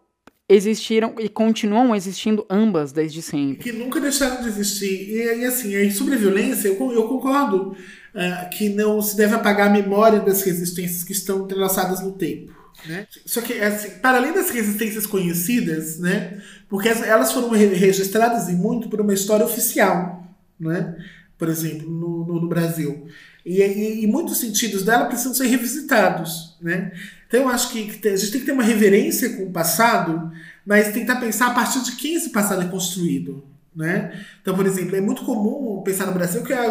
[0.51, 3.63] existiram e continuam existindo ambas desde sempre.
[3.63, 5.09] Que nunca deixaram de existir.
[5.09, 9.35] E, e assim, aí sobre a violência, eu, eu concordo uh, que não se deve
[9.35, 12.53] apagar a memória das resistências que estão entrelaçadas no tempo.
[12.87, 13.07] Né?
[13.25, 18.89] Só que, assim, para além das resistências conhecidas, né, porque elas foram registradas e muito
[18.89, 20.25] por uma história oficial,
[20.59, 20.97] né,
[21.37, 23.07] por exemplo, no, no, no Brasil.
[23.45, 26.57] E, e, e, muitos sentidos dela precisam ser revisitados.
[26.61, 26.93] Né?
[27.31, 30.33] Então eu acho que a gente tem que ter uma reverência com o passado,
[30.67, 33.45] mas tentar pensar a partir de quem esse passado é construído.
[33.75, 34.27] Né?
[34.43, 36.65] Então, por exemplo, é muito comum pensar no Brasil que a,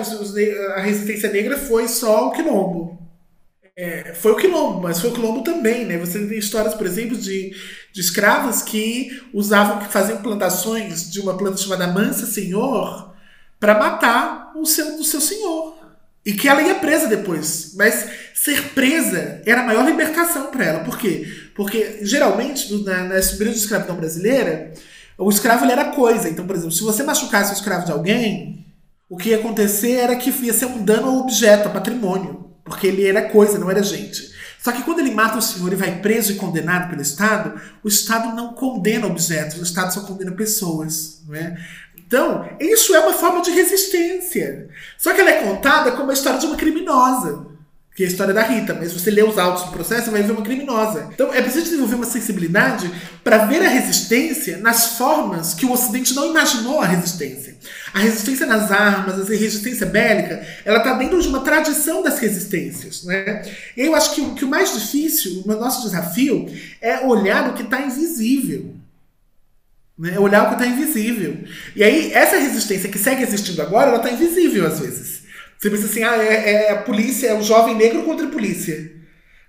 [0.75, 2.99] a resistência negra foi só o quilombo.
[3.73, 5.97] É, foi o quilombo, mas foi o quilombo também, né?
[5.97, 7.55] Você tem histórias, por exemplo, de,
[7.93, 13.15] de escravos que usavam, que faziam plantações de uma planta chamada mansa senhor
[13.57, 15.78] para matar o seu, o seu senhor.
[16.29, 17.73] E que ela ia presa depois.
[17.75, 20.79] Mas ser presa era a maior libertação para ela.
[20.83, 21.27] Por quê?
[21.55, 24.71] Porque geralmente, na, na de escravidão brasileira,
[25.17, 26.29] o escravo ele era coisa.
[26.29, 28.63] Então, por exemplo, se você machucasse o escravo de alguém,
[29.09, 32.45] o que ia acontecer era que ia ser um dano ao objeto, ao patrimônio.
[32.63, 34.29] Porque ele era coisa, não era gente.
[34.59, 37.87] Só que quando ele mata o senhor e vai preso e condenado pelo Estado, o
[37.87, 41.23] Estado não condena objetos, o Estado só condena pessoas.
[41.27, 41.57] Não é?
[42.09, 44.67] Então, isso é uma forma de resistência.
[44.97, 47.45] Só que ela é contada como a história de uma criminosa.
[47.95, 50.09] Que é a história da Rita, mas se você lê os autos do processo, você
[50.09, 51.07] vai ver uma criminosa.
[51.13, 52.89] Então é preciso desenvolver uma sensibilidade
[53.23, 57.57] para ver a resistência nas formas que o Ocidente não imaginou a resistência.
[57.93, 63.03] A resistência nas armas, a resistência bélica, ela está dentro de uma tradição das resistências.
[63.03, 63.43] Né?
[63.77, 66.47] E eu acho que, que o mais difícil, o nosso desafio,
[66.81, 68.79] é olhar o que está invisível.
[69.99, 70.17] Né?
[70.17, 71.43] Olhar o que está invisível.
[71.75, 75.23] E aí, essa resistência que segue existindo agora, ela está invisível às vezes.
[75.57, 78.93] Você pensa assim, ah, é, é, a polícia, é o jovem negro contra a polícia.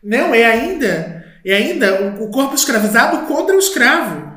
[0.03, 4.29] Não, é ainda, é ainda o, o corpo escravizado contra o escravo,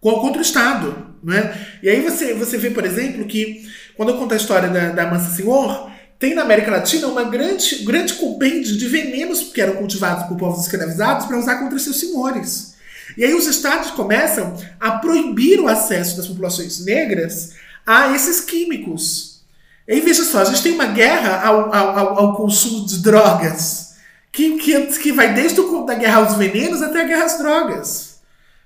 [0.00, 1.14] contra o Estado.
[1.22, 1.56] Né?
[1.80, 3.64] E aí você, você vê, por exemplo, que
[3.96, 5.88] quando eu conto a história da, da Mansa Senhor,
[6.18, 10.64] tem na América Latina uma grande, grande compêndio de venenos que eram cultivados por povos
[10.64, 12.73] escravizados para usar contra seus senhores.
[13.16, 17.54] E aí os estados começam a proibir o acesso das populações negras
[17.86, 19.42] a esses químicos.
[19.86, 23.94] E aí veja só, a gente tem uma guerra ao, ao, ao consumo de drogas,
[24.32, 28.20] que, que, que vai desde o, da guerra aos venenos até a guerra às drogas.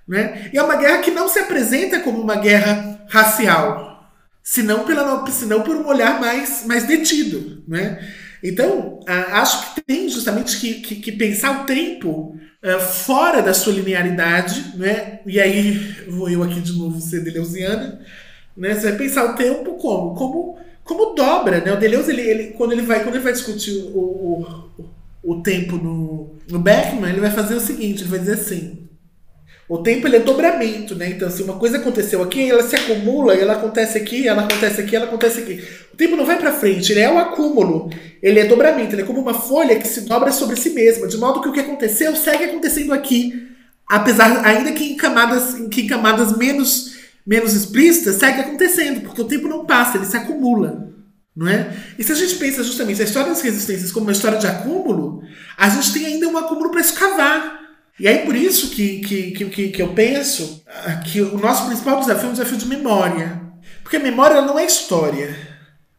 [0.06, 0.50] Né?
[0.52, 4.10] E é uma guerra que não se apresenta como uma guerra racial,
[4.42, 7.62] senão, pela, senão por um olhar mais, mais detido.
[7.68, 7.98] Né?
[8.42, 13.72] Então, acho que tem justamente que, que, que pensar o tempo uh, fora da sua
[13.72, 15.20] linearidade, né?
[15.26, 15.72] E aí
[16.08, 18.00] vou eu aqui de novo ser deleuziana,
[18.56, 18.74] né?
[18.74, 20.14] Você vai pensar o tempo como?
[20.14, 21.72] Como, como dobra, né?
[21.72, 24.70] O Deleuze, ele, ele, quando, ele vai, quando ele vai discutir o, o,
[25.22, 28.87] o tempo no, no Beckman, ele vai fazer o seguinte, ele vai dizer assim,
[29.68, 31.10] o tempo ele é dobramento, né?
[31.10, 34.96] Então, se uma coisa aconteceu aqui, ela se acumula, ela acontece aqui, ela acontece aqui,
[34.96, 35.62] ela acontece aqui.
[35.92, 37.90] O tempo não vai para frente, ele é um acúmulo,
[38.22, 41.18] ele é dobramento, ele é como uma folha que se dobra sobre si mesma, de
[41.18, 43.48] modo que o que aconteceu segue acontecendo aqui,
[43.86, 46.96] apesar ainda que em camadas, que em camadas menos
[47.28, 50.88] menos explícitas, segue acontecendo, porque o tempo não passa, ele se acumula.
[51.36, 51.76] Não é?
[51.98, 55.22] E se a gente pensa justamente a história das resistências como uma história de acúmulo,
[55.56, 57.67] a gente tem ainda um acúmulo para escavar.
[57.98, 60.62] E aí por isso que, que, que, que eu penso
[61.04, 63.40] que o nosso principal desafio é um desafio de memória.
[63.82, 65.36] Porque a memória não é história.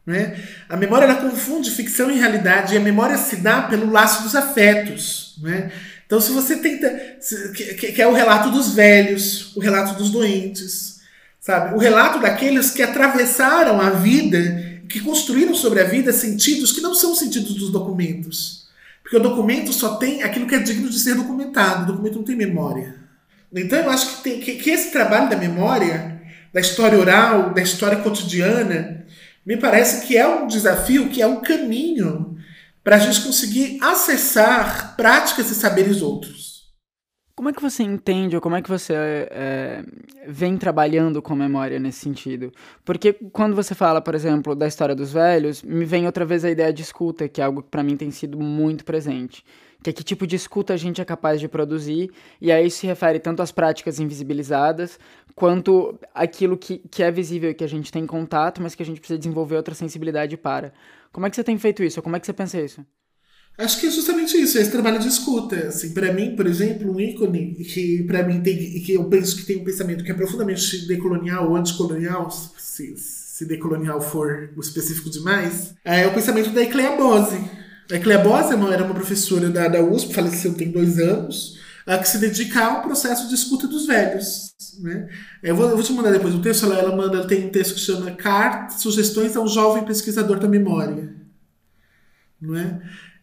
[0.06, 0.40] Né?
[0.68, 4.36] A memória ela confunde ficção e realidade, e a memória se dá pelo laço dos
[4.36, 5.36] afetos.
[5.42, 5.72] Né?
[6.06, 6.90] Então, se você tenta.
[7.54, 11.02] Que, que é o relato dos velhos, o relato dos doentes,
[11.40, 11.76] sabe?
[11.76, 16.96] O relato daqueles que atravessaram a vida, que construíram sobre a vida sentidos que não
[16.96, 18.69] são sentidos dos documentos.
[19.10, 22.24] Porque o documento só tem aquilo que é digno de ser documentado, o documento não
[22.24, 22.94] tem memória.
[23.52, 26.22] Então, eu acho que, tem, que, que esse trabalho da memória,
[26.54, 29.04] da história oral, da história cotidiana,
[29.44, 32.38] me parece que é um desafio, que é um caminho
[32.84, 36.39] para a gente conseguir acessar práticas e saberes outros.
[37.40, 39.82] Como é que você entende ou como é que você é,
[40.28, 42.52] vem trabalhando com memória nesse sentido?
[42.84, 46.52] Porque quando você fala, por exemplo, da história dos velhos, me vem outra vez a
[46.52, 49.46] ideia de escuta, que é algo que para mim tem sido muito presente.
[49.82, 52.12] Que é que tipo de escuta a gente é capaz de produzir,
[52.42, 55.00] e aí isso se refere tanto às práticas invisibilizadas,
[55.34, 58.86] quanto aquilo que, que é visível e que a gente tem contato, mas que a
[58.86, 60.74] gente precisa desenvolver outra sensibilidade para.
[61.10, 62.02] Como é que você tem feito isso?
[62.02, 62.86] Como é que você pensa isso?
[63.60, 65.68] Acho que é justamente isso, esse trabalho de escuta.
[65.68, 69.44] Assim, para mim, por exemplo, um ícone que para mim tem que eu penso que
[69.44, 75.10] tem um pensamento que é profundamente decolonial ou anticolonial, se, se decolonial for o específico
[75.10, 77.38] demais, é o pensamento da Ecleia Bose.
[77.92, 82.18] A Ecleia Bose era uma professora da, da USP, faleceu tem dois anos, que se
[82.18, 84.54] dedica ao processo de escuta dos velhos.
[84.80, 85.10] Né?
[85.44, 87.74] Eu, vou, eu vou te mandar depois um texto, ela, ela manda, tem um texto
[87.74, 91.14] que chama Cart, Sugestões a um Jovem Pesquisador da Memória.
[92.42, 92.80] Não é?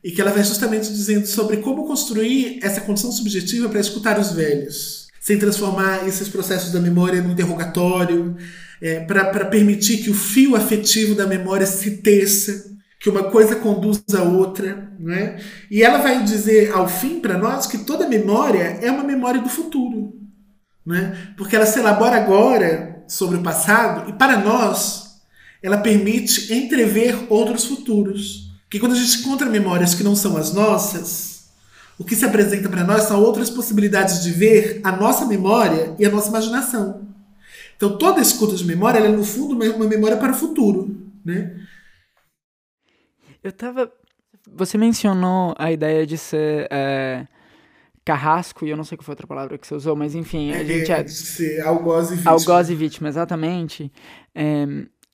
[0.06, 4.30] E que ela vai justamente dizendo sobre como construir essa condição subjetiva para escutar os
[4.30, 8.36] velhos, sem transformar esses processos da memória num interrogatório,
[8.80, 14.02] é, para permitir que o fio afetivo da memória se teça, que uma coisa conduz
[14.14, 14.92] a outra.
[15.00, 15.40] Né?
[15.70, 19.48] E ela vai dizer, ao fim, para nós, que toda memória é uma memória do
[19.48, 20.16] futuro
[20.86, 21.32] né?
[21.36, 25.16] porque ela se elabora agora sobre o passado e, para nós,
[25.60, 28.45] ela permite entrever outros futuros.
[28.68, 31.48] Que quando a gente encontra memórias que não são as nossas,
[31.98, 36.04] o que se apresenta para nós são outras possibilidades de ver a nossa memória e
[36.04, 37.06] a nossa imaginação.
[37.76, 40.96] Então, toda escuta de memória é, no fundo, uma memória para o futuro.
[41.24, 41.60] Né?
[43.42, 43.92] Eu estava.
[44.54, 46.68] Você mencionou a ideia de ser.
[46.70, 47.26] É
[48.06, 50.52] carrasco, e eu não sei qual foi a outra palavra que você usou, mas enfim,
[50.52, 51.56] a é, gente é.
[51.56, 52.30] é algoz e vítima.
[52.30, 53.92] Algoz e vítima, exatamente.
[54.32, 54.64] É,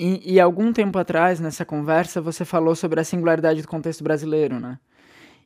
[0.02, 4.58] e, e algum tempo atrás, nessa conversa, você falou sobre a singularidade do contexto brasileiro,
[4.58, 4.76] né?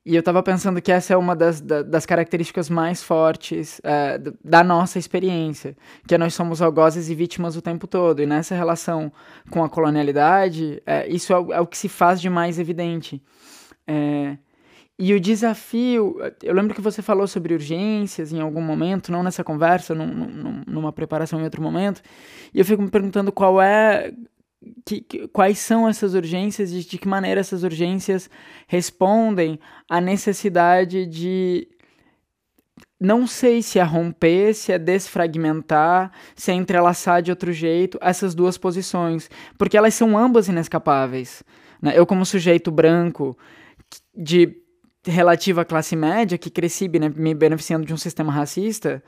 [0.02, 4.64] E eu estava pensando que essa é uma das, das características mais fortes é, da
[4.64, 5.76] nossa experiência,
[6.06, 8.22] que nós somos algozes e vítimas o tempo todo.
[8.22, 9.12] E nessa relação
[9.50, 13.20] com a colonialidade, é, isso é o, é o, que se faz de mais evidente.
[13.86, 14.38] É,
[14.98, 19.44] e o desafio, eu lembro que você falou sobre urgências em algum momento, não nessa
[19.44, 22.00] conversa, num, num, numa preparação em outro momento,
[22.54, 24.14] e eu fico me perguntando qual é,
[24.84, 28.30] que, que, quais são essas urgências e de que maneira essas urgências
[28.66, 31.68] respondem à necessidade de
[32.98, 38.34] não sei se é romper, se é desfragmentar, se é entrelaçar de outro jeito essas
[38.34, 39.28] duas posições,
[39.58, 41.42] porque elas são ambas inescapáveis.
[41.80, 41.92] Né?
[41.94, 43.36] Eu, como sujeito branco,
[44.14, 44.62] de
[45.04, 49.02] relativa classe média, que cresci me beneficiando de um sistema racista,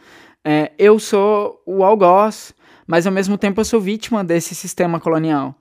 [0.45, 2.55] é, eu sou o algoz,
[2.89, 5.55] mas ao mesmo tempo eu sou vítima desse sistema colonial.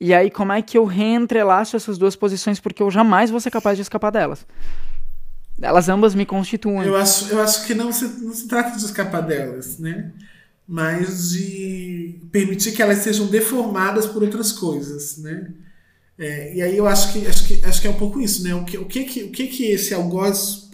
[0.00, 2.60] E aí, como é que eu reentrelaço essas duas posições?
[2.60, 4.46] Porque eu jamais vou ser capaz de escapar delas.
[5.60, 6.86] Elas ambas me constituem.
[6.86, 10.12] Eu acho, eu acho que não se, não se trata de escapar delas, né?
[10.68, 15.50] Mas de permitir que elas sejam deformadas por outras coisas, né?
[16.16, 18.54] É, e aí eu acho que, acho que acho que é um pouco isso, né?
[18.54, 20.67] O que, o que, que, o que, que esse algoz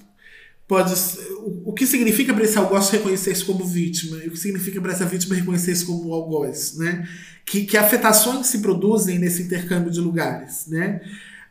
[0.67, 0.95] pode.
[1.39, 4.19] O, o que significa para esse algoz reconhecer-se como vítima?
[4.19, 7.09] E o que significa para essa vítima reconhecer-se como algoz, né?
[7.45, 11.01] Que, que afetações se produzem nesse intercâmbio de lugares, né?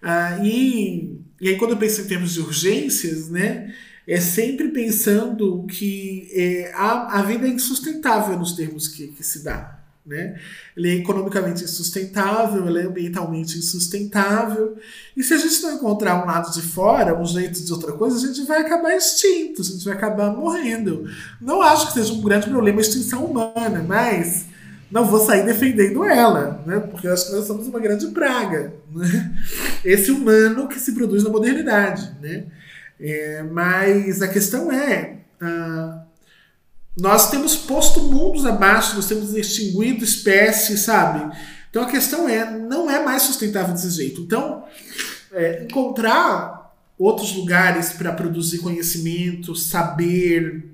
[0.02, 3.74] Ah, e, e aí quando eu penso em termos de urgências, né?
[4.06, 9.44] É sempre pensando que é, a, a vida é insustentável nos termos que, que se
[9.44, 10.38] dá, né?
[10.76, 14.78] Ele é economicamente insustentável, ele é ambientalmente insustentável.
[15.16, 18.18] E se a gente não encontrar um lado de fora, um jeito de outra coisa,
[18.18, 21.10] a gente vai acabar extinto, a gente vai acabar morrendo.
[21.40, 24.46] Não acho que seja um grande problema a extinção humana, mas
[24.92, 26.80] não vou sair defendendo ela, né?
[26.80, 28.74] porque eu acho que nós somos uma grande praga.
[28.94, 29.36] Né?
[29.84, 32.12] Esse humano que se produz na modernidade.
[32.22, 32.44] Né?
[33.00, 35.18] É, mas a questão é.
[35.42, 36.03] Ah,
[36.98, 41.36] nós temos posto mundos abaixo, nós temos extinguido espécies, sabe?
[41.70, 44.22] Então a questão é, não é mais sustentável desse jeito.
[44.22, 44.64] Então,
[45.32, 50.70] é, encontrar outros lugares para produzir conhecimento, saber,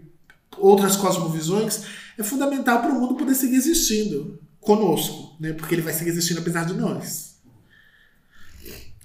[0.57, 1.83] outras cosmovisões,
[2.17, 5.53] é fundamental para o mundo poder seguir existindo conosco, né?
[5.53, 7.37] porque ele vai seguir existindo apesar de nós.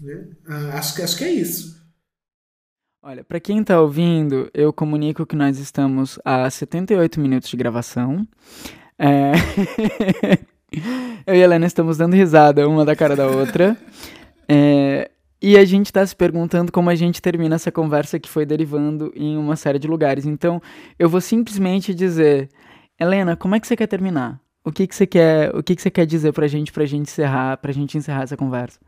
[0.01, 0.25] Né?
[0.49, 1.81] Ah, acho, acho que é isso.
[3.07, 8.27] Olha, para quem está ouvindo, eu comunico que nós estamos a 78 minutos de gravação.
[8.99, 9.33] É...
[11.27, 13.77] eu e a Helena estamos dando risada uma da cara da outra.
[14.49, 15.11] É...
[15.43, 19.13] E a gente está se perguntando como a gente termina essa conversa que foi derivando
[19.15, 20.25] em uma série de lugares.
[20.25, 20.59] Então,
[20.99, 22.49] eu vou simplesmente dizer,
[22.99, 24.41] Helena, como é que você quer terminar?
[24.65, 27.03] O que, que você quer, o que, que você quer dizer pra gente, pra gente
[27.03, 28.81] encerrar, pra gente encerrar essa conversa?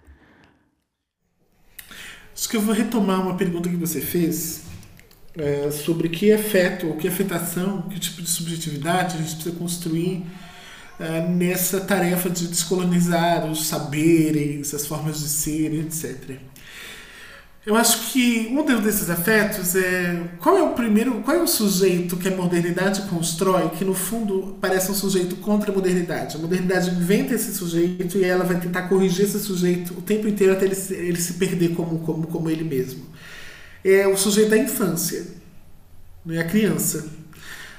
[2.36, 4.64] Acho que eu vou retomar uma pergunta que você fez
[5.34, 10.22] é, sobre que afeto, que afetação, que tipo de subjetividade a gente precisa construir
[11.00, 16.38] é, nessa tarefa de descolonizar os saberes, as formas de ser, etc.
[17.66, 22.16] Eu acho que um desses afetos é qual é o primeiro, qual é o sujeito
[22.16, 26.36] que a modernidade constrói, que no fundo parece um sujeito contra a modernidade.
[26.36, 30.52] A modernidade inventa esse sujeito e ela vai tentar corrigir esse sujeito o tempo inteiro
[30.52, 33.04] até ele se, ele se perder como, como, como ele mesmo.
[33.84, 35.26] É o sujeito da infância,
[36.24, 37.08] não é a criança.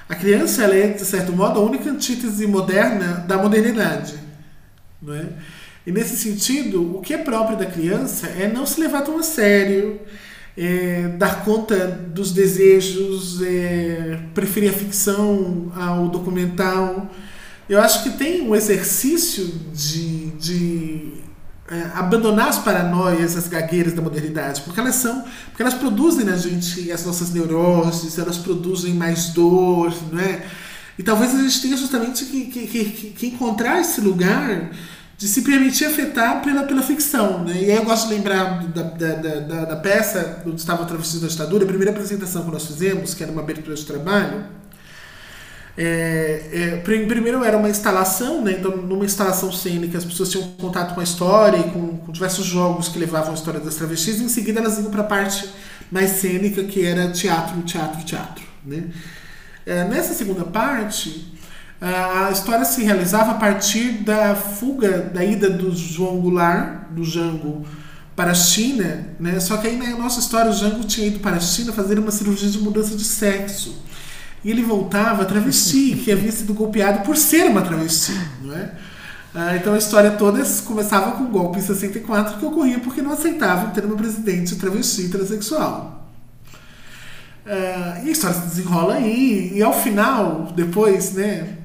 [0.06, 4.16] A criança ela é, de certo modo, a única antítese moderna da modernidade.
[5.00, 5.28] Não é?
[5.88, 9.22] E nesse sentido, o que é próprio da criança é não se levar tão a
[9.22, 9.98] sério,
[10.54, 17.10] é, dar conta dos desejos, é, preferir a ficção ao documental.
[17.66, 21.12] Eu acho que tem um exercício de, de
[21.70, 26.36] é, abandonar as paranoias, as gagueiras da modernidade, porque elas são, porque elas produzem na
[26.36, 30.44] gente as nossas neuroses, elas produzem mais dor, não é?
[30.98, 34.70] E talvez a gente tenha justamente que, que, que, que encontrar esse lugar
[35.18, 37.44] de se permitir afetar pela, pela ficção.
[37.44, 37.64] Né?
[37.64, 41.28] E aí eu gosto de lembrar da, da, da, da peça do Gustavo Travestido da
[41.28, 44.44] Ditadura, a primeira apresentação que nós fizemos, que era uma abertura de trabalho.
[45.76, 48.56] É, é, primeiro era uma instalação, né?
[48.58, 52.44] então numa instalação cênica as pessoas tinham contato com a história e com, com diversos
[52.44, 55.48] jogos que levavam a história das travestis, e em seguida elas iam para a parte
[55.90, 58.44] mais cênica, que era teatro, teatro, teatro.
[58.64, 58.84] Né?
[59.64, 61.37] É, nessa segunda parte,
[61.80, 67.64] a história se realizava a partir da fuga, da ida do João Goulart, do Jango,
[68.16, 69.38] para a China, né?
[69.38, 72.10] Só que aí na nossa história o Jango tinha ido para a China fazer uma
[72.10, 73.80] cirurgia de mudança de sexo.
[74.44, 78.72] E ele voltava travesti, que havia sido golpeado por ser uma travesti, não é?
[79.32, 83.12] Ah, então a história toda começava com o golpe em 64 que ocorria porque não
[83.12, 86.10] aceitavam ter uma presidente travesti transexual.
[87.46, 91.57] Ah, e a história se desenrola aí, e ao final, depois, né,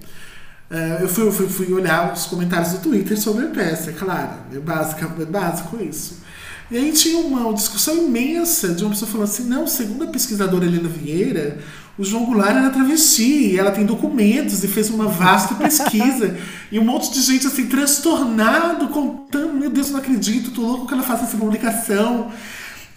[1.01, 4.59] eu fui, fui, fui, olhar os comentários do Twitter sobre a peça, é claro, é
[4.59, 6.23] básico, é básico isso.
[6.71, 10.65] E aí tinha uma discussão imensa de uma pessoa falando assim, não, segundo a pesquisadora
[10.65, 11.59] Helena Vieira,
[11.95, 16.35] o João Goulart era travesti, ela tem documentos e fez uma vasta pesquisa.
[16.71, 20.93] e um monte de gente assim, transtornado, contando, meu Deus, não acredito, tô louco que
[20.95, 22.31] ela faça essa publicação.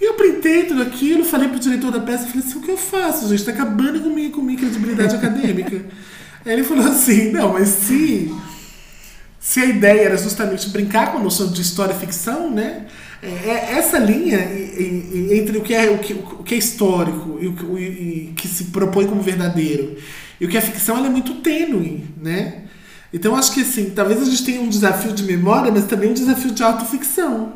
[0.01, 2.79] E eu printei tudo aquilo, falei pro diretor da peça, falei assim, o que eu
[2.79, 3.45] faço, gente?
[3.45, 5.85] Tá acabando com minha, com minha credibilidade acadêmica.
[6.47, 8.33] Ele falou assim, não, mas se,
[9.39, 12.87] se a ideia era justamente brincar com a noção de história e ficção, né?
[13.23, 14.39] É, é essa linha
[15.33, 18.65] entre o que é, o que, o que é histórico e o que, que se
[18.65, 19.97] propõe como verdadeiro
[20.41, 22.63] e o que é ficção é muito tênue, né?
[23.13, 26.15] Então acho que assim, talvez a gente tenha um desafio de memória, mas também um
[26.15, 27.55] desafio de autoficção.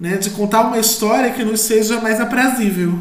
[0.00, 0.16] Né?
[0.16, 2.98] De contar uma história que nos seja mais aprazível.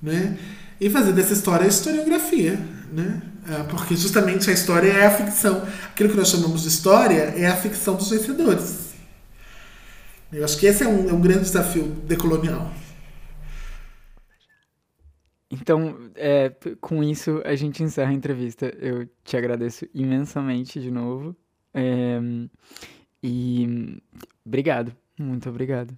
[0.00, 0.36] Né?
[0.80, 2.58] E fazer dessa história a historiografia.
[2.92, 3.20] Né?
[3.48, 5.62] É, porque justamente a história é a ficção.
[5.86, 8.94] Aquilo que nós chamamos de história é a ficção dos vencedores.
[10.32, 12.70] Eu acho que esse é um, é um grande desafio decolonial.
[15.48, 18.66] Então, é, com isso, a gente encerra a entrevista.
[18.80, 21.36] Eu te agradeço imensamente de novo.
[21.72, 22.18] É,
[23.22, 24.02] e
[24.44, 25.96] obrigado, muito obrigado.